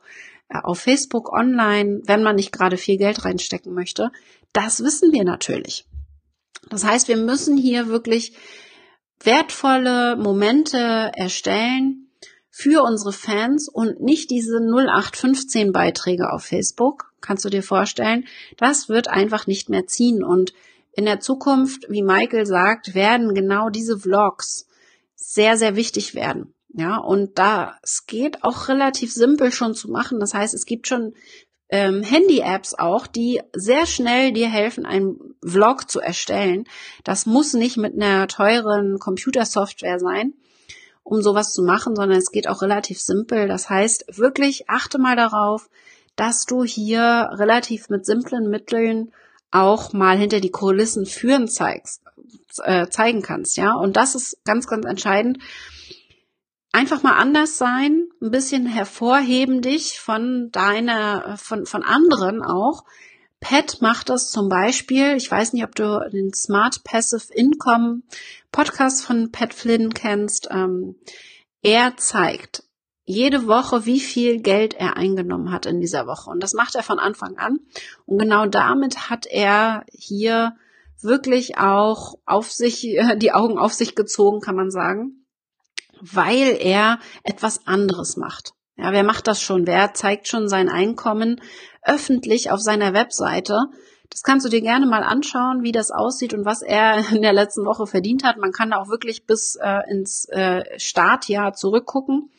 äh, 0.49 0.57
auf 0.63 0.79
Facebook 0.79 1.31
online, 1.31 2.01
wenn 2.05 2.23
man 2.23 2.35
nicht 2.35 2.51
gerade 2.51 2.77
viel 2.77 2.97
Geld 2.97 3.23
reinstecken 3.23 3.73
möchte, 3.73 4.11
das 4.51 4.83
wissen 4.83 5.13
wir 5.13 5.23
natürlich. 5.23 5.85
Das 6.69 6.83
heißt, 6.83 7.07
wir 7.07 7.17
müssen 7.17 7.57
hier 7.57 7.87
wirklich 7.87 8.33
wertvolle 9.25 10.15
Momente 10.17 11.11
erstellen, 11.15 12.03
für 12.55 12.83
unsere 12.83 13.13
Fans 13.13 13.67
und 13.67 13.99
nicht 13.99 14.29
diese 14.29 14.59
0815 14.59 15.71
Beiträge 15.71 16.31
auf 16.31 16.43
Facebook. 16.43 17.11
Kannst 17.19 17.43
du 17.43 17.49
dir 17.49 17.63
vorstellen? 17.63 18.25
Das 18.57 18.89
wird 18.89 19.07
einfach 19.07 19.47
nicht 19.47 19.69
mehr 19.69 19.87
ziehen 19.87 20.23
und 20.23 20.53
in 20.91 21.05
der 21.05 21.19
Zukunft, 21.19 21.87
wie 21.89 22.03
Michael 22.03 22.45
sagt, 22.45 22.93
werden 22.93 23.33
genau 23.33 23.69
diese 23.69 23.97
Vlogs 23.97 24.67
sehr, 25.15 25.57
sehr 25.57 25.75
wichtig 25.75 26.13
werden. 26.13 26.53
Ja, 26.75 26.97
und 26.97 27.39
das 27.39 28.05
geht 28.05 28.43
auch 28.43 28.67
relativ 28.67 29.11
simpel 29.11 29.51
schon 29.51 29.73
zu 29.73 29.89
machen. 29.89 30.19
Das 30.19 30.35
heißt, 30.35 30.53
es 30.53 30.65
gibt 30.65 30.87
schon 30.87 31.13
ähm, 31.73 32.03
Handy-Apps 32.03 32.75
auch, 32.75 33.07
die 33.07 33.41
sehr 33.51 33.87
schnell 33.87 34.31
dir 34.31 34.47
helfen, 34.47 34.85
einen 34.85 35.33
Vlog 35.43 35.89
zu 35.89 35.99
erstellen. 35.99 36.65
Das 37.03 37.25
muss 37.25 37.55
nicht 37.55 37.77
mit 37.77 37.95
einer 37.95 38.27
teuren 38.27 38.99
Computersoftware 38.99 39.97
sein, 39.97 40.33
um 41.01 41.23
sowas 41.23 41.51
zu 41.51 41.63
machen, 41.63 41.95
sondern 41.95 42.19
es 42.19 42.29
geht 42.29 42.47
auch 42.47 42.61
relativ 42.61 43.01
simpel. 43.01 43.47
Das 43.47 43.71
heißt, 43.71 44.05
wirklich 44.19 44.69
achte 44.69 44.99
mal 44.99 45.15
darauf, 45.15 45.67
dass 46.15 46.45
du 46.45 46.63
hier 46.63 47.31
relativ 47.33 47.89
mit 47.89 48.05
simplen 48.05 48.51
Mitteln 48.51 49.11
auch 49.49 49.93
mal 49.93 50.15
hinter 50.15 50.41
die 50.41 50.51
Kulissen 50.51 51.07
führen 51.07 51.47
zeigst, 51.47 52.03
äh, 52.61 52.87
zeigen 52.87 53.23
kannst, 53.23 53.57
ja. 53.57 53.73
Und 53.73 53.97
das 53.97 54.13
ist 54.13 54.37
ganz, 54.45 54.67
ganz 54.67 54.85
entscheidend 54.85 55.39
einfach 56.73 57.03
mal 57.03 57.13
anders 57.13 57.57
sein, 57.57 58.09
ein 58.21 58.31
bisschen 58.31 58.65
hervorheben 58.65 59.61
dich 59.61 59.99
von 59.99 60.49
deiner, 60.51 61.37
von, 61.37 61.65
von 61.65 61.83
anderen 61.83 62.43
auch. 62.43 62.83
Pat 63.39 63.81
macht 63.81 64.09
das 64.09 64.31
zum 64.31 64.49
Beispiel, 64.49 65.15
ich 65.15 65.29
weiß 65.29 65.53
nicht, 65.53 65.63
ob 65.63 65.75
du 65.75 66.09
den 66.11 66.33
Smart 66.33 66.83
Passive 66.83 67.31
Income 67.31 68.01
Podcast 68.51 69.05
von 69.05 69.31
Pat 69.31 69.53
Flynn 69.53 69.93
kennst. 69.93 70.47
Ähm, 70.49 70.95
er 71.61 71.95
zeigt 71.97 72.63
jede 73.05 73.47
Woche, 73.47 73.85
wie 73.85 73.99
viel 73.99 74.41
Geld 74.41 74.73
er 74.73 74.97
eingenommen 74.97 75.51
hat 75.51 75.65
in 75.65 75.79
dieser 75.79 76.07
Woche. 76.07 76.29
Und 76.29 76.41
das 76.41 76.53
macht 76.53 76.73
er 76.75 76.83
von 76.83 76.99
Anfang 76.99 77.37
an. 77.37 77.59
Und 78.05 78.17
genau 78.17 78.45
damit 78.47 79.09
hat 79.09 79.25
er 79.27 79.85
hier 79.91 80.55
wirklich 81.01 81.57
auch 81.57 82.15
auf 82.25 82.49
sich, 82.51 82.81
die 83.17 83.31
Augen 83.33 83.59
auf 83.59 83.73
sich 83.73 83.93
gezogen, 83.93 84.39
kann 84.39 84.55
man 84.55 84.71
sagen 84.71 85.22
weil 86.11 86.57
er 86.59 86.99
etwas 87.23 87.65
anderes 87.65 88.17
macht. 88.17 88.53
Ja, 88.75 88.91
wer 88.91 89.03
macht 89.03 89.27
das 89.27 89.41
schon? 89.41 89.67
Wer 89.67 89.93
zeigt 89.93 90.27
schon 90.27 90.49
sein 90.49 90.67
Einkommen 90.67 91.41
öffentlich 91.83 92.51
auf 92.51 92.59
seiner 92.59 92.93
Webseite? 92.93 93.57
Das 94.09 94.21
kannst 94.21 94.45
du 94.45 94.49
dir 94.49 94.61
gerne 94.61 94.85
mal 94.85 95.03
anschauen, 95.03 95.63
wie 95.63 95.71
das 95.71 95.91
aussieht 95.91 96.33
und 96.33 96.45
was 96.45 96.61
er 96.61 97.09
in 97.11 97.21
der 97.21 97.33
letzten 97.33 97.65
Woche 97.65 97.87
verdient 97.87 98.23
hat. 98.23 98.37
Man 98.37 98.51
kann 98.51 98.71
da 98.71 98.77
auch 98.77 98.89
wirklich 98.89 99.25
bis 99.25 99.55
äh, 99.61 99.79
ins 99.89 100.25
äh, 100.29 100.63
Startjahr 100.77 101.53
zurückgucken. 101.53 102.29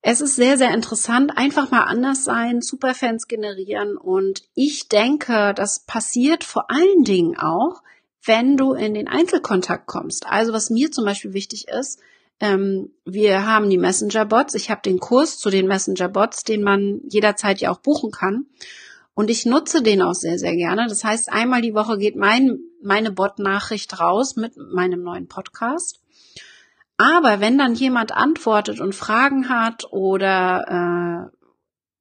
Es 0.00 0.20
ist 0.20 0.34
sehr, 0.34 0.58
sehr 0.58 0.74
interessant. 0.74 1.36
Einfach 1.36 1.70
mal 1.70 1.84
anders 1.84 2.24
sein, 2.24 2.60
Superfans 2.60 3.28
generieren. 3.28 3.96
Und 3.96 4.42
ich 4.54 4.88
denke, 4.88 5.52
das 5.54 5.84
passiert 5.86 6.42
vor 6.42 6.70
allen 6.70 7.04
Dingen 7.04 7.38
auch, 7.38 7.82
wenn 8.24 8.56
du 8.56 8.72
in 8.72 8.94
den 8.94 9.06
Einzelkontakt 9.06 9.86
kommst. 9.86 10.26
Also 10.26 10.52
was 10.52 10.70
mir 10.70 10.90
zum 10.90 11.04
Beispiel 11.04 11.34
wichtig 11.34 11.68
ist, 11.68 12.00
ähm, 12.42 12.90
wir 13.04 13.46
haben 13.46 13.70
die 13.70 13.78
Messenger-Bots. 13.78 14.56
Ich 14.56 14.68
habe 14.68 14.82
den 14.84 14.98
Kurs 14.98 15.38
zu 15.38 15.48
den 15.48 15.68
Messenger-Bots, 15.68 16.42
den 16.42 16.64
man 16.64 17.00
jederzeit 17.08 17.60
ja 17.60 17.70
auch 17.70 17.78
buchen 17.78 18.10
kann. 18.10 18.46
Und 19.14 19.30
ich 19.30 19.46
nutze 19.46 19.80
den 19.80 20.02
auch 20.02 20.14
sehr, 20.14 20.38
sehr 20.40 20.56
gerne. 20.56 20.86
Das 20.88 21.04
heißt, 21.04 21.32
einmal 21.32 21.62
die 21.62 21.74
Woche 21.74 21.98
geht 21.98 22.16
mein, 22.16 22.58
meine 22.82 23.12
Bot-Nachricht 23.12 24.00
raus 24.00 24.34
mit 24.34 24.56
meinem 24.56 25.04
neuen 25.04 25.28
Podcast. 25.28 26.00
Aber 26.96 27.38
wenn 27.38 27.58
dann 27.58 27.74
jemand 27.74 28.10
antwortet 28.10 28.80
und 28.80 28.94
Fragen 28.94 29.48
hat 29.48 29.92
oder 29.92 31.30
äh, 31.30 31.36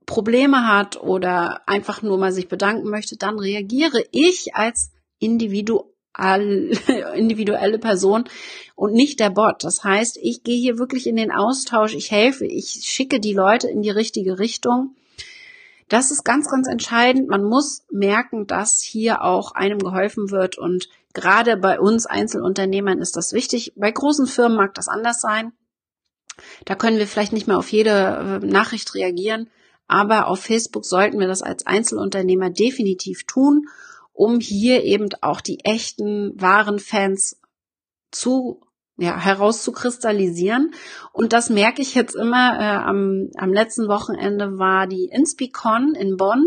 Probleme 0.07 0.67
hat 0.67 0.97
oder 0.99 1.61
einfach 1.67 2.01
nur 2.01 2.17
mal 2.17 2.31
sich 2.31 2.47
bedanken 2.47 2.89
möchte, 2.89 3.15
dann 3.15 3.37
reagiere 3.37 4.03
ich 4.11 4.55
als 4.55 4.91
Individu 5.19 5.90
individuelle 7.15 7.79
Person 7.79 8.25
und 8.75 8.93
nicht 8.93 9.19
der 9.19 9.29
Bot. 9.29 9.63
Das 9.63 9.83
heißt, 9.83 10.17
ich 10.21 10.43
gehe 10.43 10.59
hier 10.59 10.77
wirklich 10.77 11.07
in 11.07 11.15
den 11.15 11.31
Austausch, 11.31 11.93
ich 11.93 12.11
helfe, 12.11 12.45
ich 12.45 12.81
schicke 12.83 13.19
die 13.19 13.33
Leute 13.33 13.67
in 13.67 13.81
die 13.81 13.89
richtige 13.89 14.39
Richtung. 14.39 14.95
Das 15.87 16.09
ist 16.09 16.23
ganz, 16.23 16.49
ganz 16.49 16.67
entscheidend. 16.69 17.27
Man 17.27 17.43
muss 17.43 17.83
merken, 17.91 18.47
dass 18.47 18.81
hier 18.81 19.23
auch 19.23 19.51
einem 19.51 19.79
geholfen 19.79 20.31
wird 20.31 20.57
und 20.57 20.87
gerade 21.13 21.57
bei 21.57 21.79
uns 21.79 22.05
Einzelunternehmern 22.05 22.99
ist 22.99 23.17
das 23.17 23.33
wichtig. 23.33 23.73
Bei 23.75 23.91
großen 23.91 24.25
Firmen 24.25 24.57
mag 24.57 24.73
das 24.73 24.87
anders 24.87 25.19
sein. 25.19 25.51
Da 26.65 26.75
können 26.75 26.97
wir 26.97 27.07
vielleicht 27.07 27.33
nicht 27.33 27.47
mehr 27.47 27.57
auf 27.57 27.71
jede 27.71 28.41
äh, 28.41 28.45
Nachricht 28.45 28.95
reagieren, 28.95 29.49
aber 29.87 30.27
auf 30.27 30.39
Facebook 30.39 30.85
sollten 30.85 31.19
wir 31.19 31.27
das 31.27 31.41
als 31.41 31.67
Einzelunternehmer 31.67 32.49
definitiv 32.49 33.25
tun 33.25 33.67
um 34.21 34.39
hier 34.39 34.83
eben 34.83 35.09
auch 35.21 35.41
die 35.41 35.65
echten, 35.65 36.39
wahren 36.39 36.77
Fans 36.77 37.41
zu 38.11 38.61
ja, 38.95 39.17
herauszukristallisieren. 39.17 40.75
Und 41.11 41.33
das 41.33 41.49
merke 41.49 41.81
ich 41.81 41.95
jetzt 41.95 42.15
immer. 42.15 42.59
Äh, 42.59 42.87
am, 42.87 43.31
am 43.35 43.51
letzten 43.51 43.87
Wochenende 43.87 44.59
war 44.59 44.85
die 44.85 45.05
Inspicon 45.05 45.95
in 45.95 46.17
Bonn. 46.17 46.45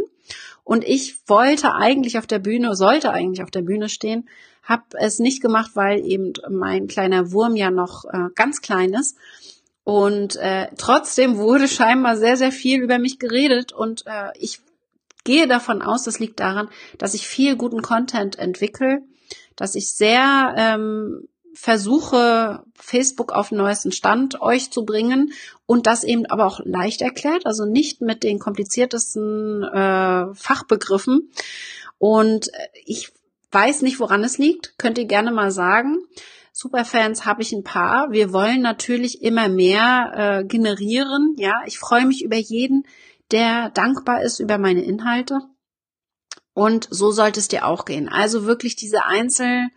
Und 0.62 0.84
ich 0.84 1.16
wollte 1.26 1.74
eigentlich 1.74 2.16
auf 2.16 2.28
der 2.28 2.38
Bühne, 2.38 2.76
sollte 2.76 3.10
eigentlich 3.10 3.42
auf 3.42 3.50
der 3.50 3.62
Bühne 3.62 3.88
stehen, 3.88 4.28
habe 4.62 4.84
es 4.92 5.18
nicht 5.18 5.42
gemacht, 5.42 5.72
weil 5.74 5.98
eben 6.06 6.32
mein 6.48 6.86
kleiner 6.86 7.32
Wurm 7.32 7.56
ja 7.56 7.72
noch 7.72 8.04
äh, 8.04 8.28
ganz 8.36 8.60
klein 8.60 8.92
ist. 8.92 9.16
Und 9.82 10.36
äh, 10.36 10.68
trotzdem 10.78 11.38
wurde 11.38 11.66
scheinbar 11.80 12.18
sehr, 12.18 12.36
sehr 12.36 12.52
viel 12.52 12.80
über 12.80 13.00
mich 13.00 13.18
geredet 13.18 13.72
und 13.72 14.04
äh, 14.06 14.30
ich 14.38 14.60
gehe 15.24 15.48
davon 15.48 15.82
aus, 15.82 16.04
das 16.04 16.18
liegt 16.18 16.40
daran, 16.40 16.68
dass 16.98 17.14
ich 17.14 17.26
viel 17.26 17.56
guten 17.56 17.82
Content 17.82 18.38
entwickle, 18.38 19.02
dass 19.56 19.74
ich 19.74 19.92
sehr 19.92 20.54
ähm, 20.56 21.28
versuche, 21.54 22.64
Facebook 22.74 23.32
auf 23.32 23.48
den 23.48 23.58
neuesten 23.58 23.92
Stand 23.92 24.40
euch 24.40 24.70
zu 24.70 24.84
bringen 24.84 25.32
und 25.66 25.86
das 25.86 26.04
eben 26.04 26.26
aber 26.26 26.46
auch 26.46 26.60
leicht 26.64 27.00
erklärt, 27.00 27.46
also 27.46 27.64
nicht 27.64 28.00
mit 28.00 28.22
den 28.22 28.38
kompliziertesten 28.38 29.62
äh, 29.62 30.34
Fachbegriffen. 30.34 31.30
Und 31.98 32.50
ich 32.84 33.12
weiß 33.52 33.82
nicht, 33.82 34.00
woran 34.00 34.24
es 34.24 34.36
liegt, 34.36 34.74
könnt 34.78 34.98
ihr 34.98 35.06
gerne 35.06 35.30
mal 35.30 35.52
sagen. 35.52 35.98
Superfans 36.52 37.24
habe 37.24 37.42
ich 37.42 37.52
ein 37.52 37.64
paar. 37.64 38.10
Wir 38.10 38.32
wollen 38.32 38.60
natürlich 38.60 39.22
immer 39.22 39.48
mehr 39.48 40.12
äh, 40.14 40.44
generieren. 40.44 41.34
Ja, 41.36 41.62
ich 41.66 41.78
freue 41.78 42.06
mich 42.06 42.22
über 42.22 42.36
jeden, 42.36 42.84
der 43.30 43.70
dankbar 43.70 44.22
ist 44.22 44.40
über 44.40 44.58
meine 44.58 44.82
Inhalte. 44.82 45.40
Und 46.52 46.86
so 46.90 47.10
sollte 47.10 47.40
es 47.40 47.48
dir 47.48 47.66
auch 47.66 47.84
gehen. 47.84 48.08
Also 48.08 48.44
wirklich 48.44 48.76
diese 48.76 49.04
einzelnen 49.04 49.70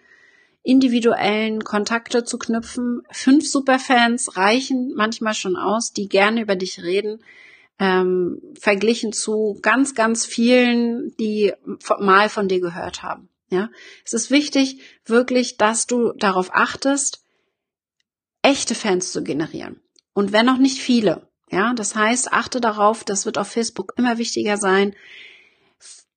individuellen 0.67 1.63
Kontakte 1.63 2.25
zu 2.25 2.37
knüpfen. 2.37 3.01
Fünf 3.09 3.49
Superfans 3.49 4.35
reichen 4.35 4.93
manchmal 4.95 5.33
schon 5.33 5.55
aus, 5.55 5.93
die 5.93 6.09
gerne 6.09 6.41
über 6.41 6.57
dich 6.57 6.83
reden, 6.83 7.23
ähm, 7.79 8.41
verglichen 8.59 9.13
zu 9.13 9.57
ganz, 9.61 9.95
ganz 9.95 10.25
vielen, 10.25 11.15
die 11.17 11.53
mal 11.99 12.27
von 12.27 12.49
dir 12.49 12.59
gehört 12.59 13.01
haben. 13.01 13.29
Ja, 13.49 13.69
es 14.03 14.13
ist 14.13 14.29
wichtig, 14.29 14.81
wirklich, 15.05 15.55
dass 15.55 15.87
du 15.87 16.11
darauf 16.13 16.53
achtest, 16.53 17.23
echte 18.41 18.75
Fans 18.75 19.13
zu 19.13 19.23
generieren. 19.23 19.79
Und 20.13 20.33
wenn 20.33 20.45
noch 20.45 20.57
nicht 20.57 20.79
viele, 20.79 21.29
ja, 21.49 21.73
das 21.73 21.95
heißt, 21.95 22.33
achte 22.33 22.59
darauf, 22.59 23.03
das 23.03 23.25
wird 23.25 23.37
auf 23.37 23.47
Facebook 23.47 23.93
immer 23.97 24.17
wichtiger 24.17 24.57
sein. 24.57 24.95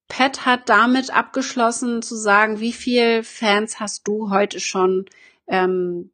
Pat 0.09 0.45
hat 0.45 0.69
damit 0.69 1.14
abgeschlossen 1.14 2.03
zu 2.03 2.16
sagen, 2.16 2.59
wie 2.59 2.73
viel 2.73 3.23
Fans 3.23 3.79
hast 3.79 4.09
du 4.09 4.31
heute 4.31 4.59
schon 4.59 5.07
ähm, 5.47 6.11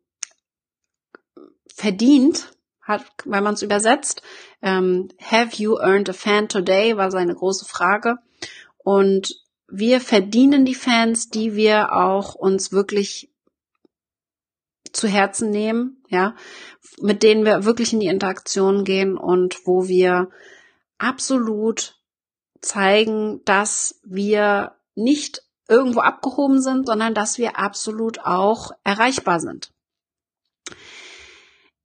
verdient, 1.75 2.53
hat, 2.83 3.05
wenn 3.25 3.43
man 3.43 3.55
es 3.55 3.63
übersetzt. 3.63 4.23
Ähm, 4.61 5.09
have 5.23 5.57
you 5.57 5.79
earned 5.79 6.11
a 6.11 6.13
fan 6.13 6.49
today 6.49 6.97
war 6.97 7.11
seine 7.11 7.35
große 7.35 7.65
Frage. 7.65 8.19
Und 8.77 9.35
wir 9.67 10.01
verdienen 10.01 10.65
die 10.65 10.75
Fans, 10.75 11.31
die 11.31 11.57
wir 11.57 11.93
auch 11.93 12.35
uns 12.35 12.71
wirklich 12.71 13.31
zu 14.93 15.09
Herzen 15.09 15.51
nehmen, 15.51 16.03
ja, 16.09 16.35
mit 17.01 17.23
denen 17.23 17.45
wir 17.45 17.65
wirklich 17.65 17.93
in 17.93 18.01
die 18.01 18.07
Interaktion 18.07 18.85
gehen 18.85 19.17
und 19.17 19.67
wo 19.67 19.89
wir 19.89 20.31
absolut 20.99 22.01
zeigen, 22.61 23.43
dass 23.45 24.01
wir 24.05 24.77
nicht 24.95 25.43
irgendwo 25.69 26.01
abgehoben 26.01 26.61
sind, 26.61 26.87
sondern 26.87 27.15
dass 27.15 27.39
wir 27.39 27.59
absolut 27.59 28.21
auch 28.21 28.71
erreichbar 28.85 29.41
sind. 29.41 29.73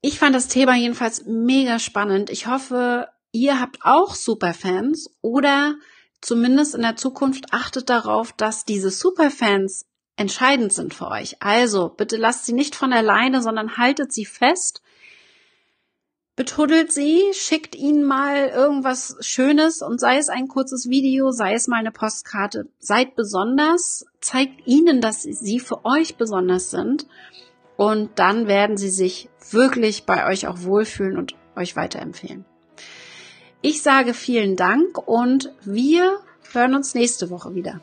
Ich 0.02 0.18
fand 0.18 0.36
das 0.36 0.48
Thema 0.48 0.76
jedenfalls 0.76 1.26
mega 1.26 1.78
spannend. 1.78 2.30
Ich 2.30 2.48
hoffe, 2.48 3.08
ihr 3.32 3.60
habt 3.60 3.80
auch 3.82 4.16
Superfans 4.16 5.16
oder 5.22 5.76
zumindest 6.22 6.76
in 6.76 6.82
der 6.82 6.96
Zukunft 6.96 7.54
achtet 7.54 7.90
darauf, 7.90 8.34
dass 8.34 8.66
diese 8.66 8.90
Superfans 8.90 9.86
entscheidend 10.16 10.74
sind 10.74 10.94
für 10.94 11.08
euch. 11.08 11.38
Also 11.42 11.90
bitte 11.90 12.18
lasst 12.18 12.46
sie 12.46 12.54
nicht 12.54 12.76
von 12.76 12.94
alleine, 12.94 13.42
sondern 13.42 13.78
haltet 13.78 14.14
sie 14.14 14.26
fest. 14.26 14.82
betuddelt 16.36 16.92
sie, 16.92 17.22
schickt 17.34 17.76
ihnen 17.76 18.04
mal 18.04 18.48
irgendwas 18.48 19.18
Schönes 19.20 19.82
und 19.82 20.00
sei 20.00 20.18
es 20.18 20.30
ein 20.30 20.48
kurzes 20.48 20.90
Video, 20.90 21.32
sei 21.32 21.54
es 21.54 21.68
mal 21.68 21.78
eine 21.78 21.92
Postkarte. 21.92 22.68
Seid 22.80 23.16
besonders, 23.16 24.06
zeigt 24.22 24.66
ihnen, 24.66 25.02
dass 25.02 25.22
sie 25.22 25.60
für 25.60 25.86
euch 25.86 26.16
besonders 26.16 26.72
sind 26.72 27.06
und 27.78 28.18
dann 28.18 28.48
werden 28.48 28.78
sie 28.78 28.90
sich 28.90 29.30
wirklich 29.52 30.06
bei 30.06 30.28
euch 30.28 30.48
auch 30.48 30.64
wohlfühlen 30.64 31.18
und 31.18 31.36
euch 31.56 31.76
weiterempfehlen. 31.76 32.46
Ich 33.62 33.84
sage 33.84 34.14
vielen 34.16 34.56
Dank 34.56 34.98
und 35.08 35.54
wir 35.64 36.18
hören 36.54 36.74
uns 36.74 36.96
nächste 36.96 37.30
Woche 37.30 37.54
wieder. 37.54 37.82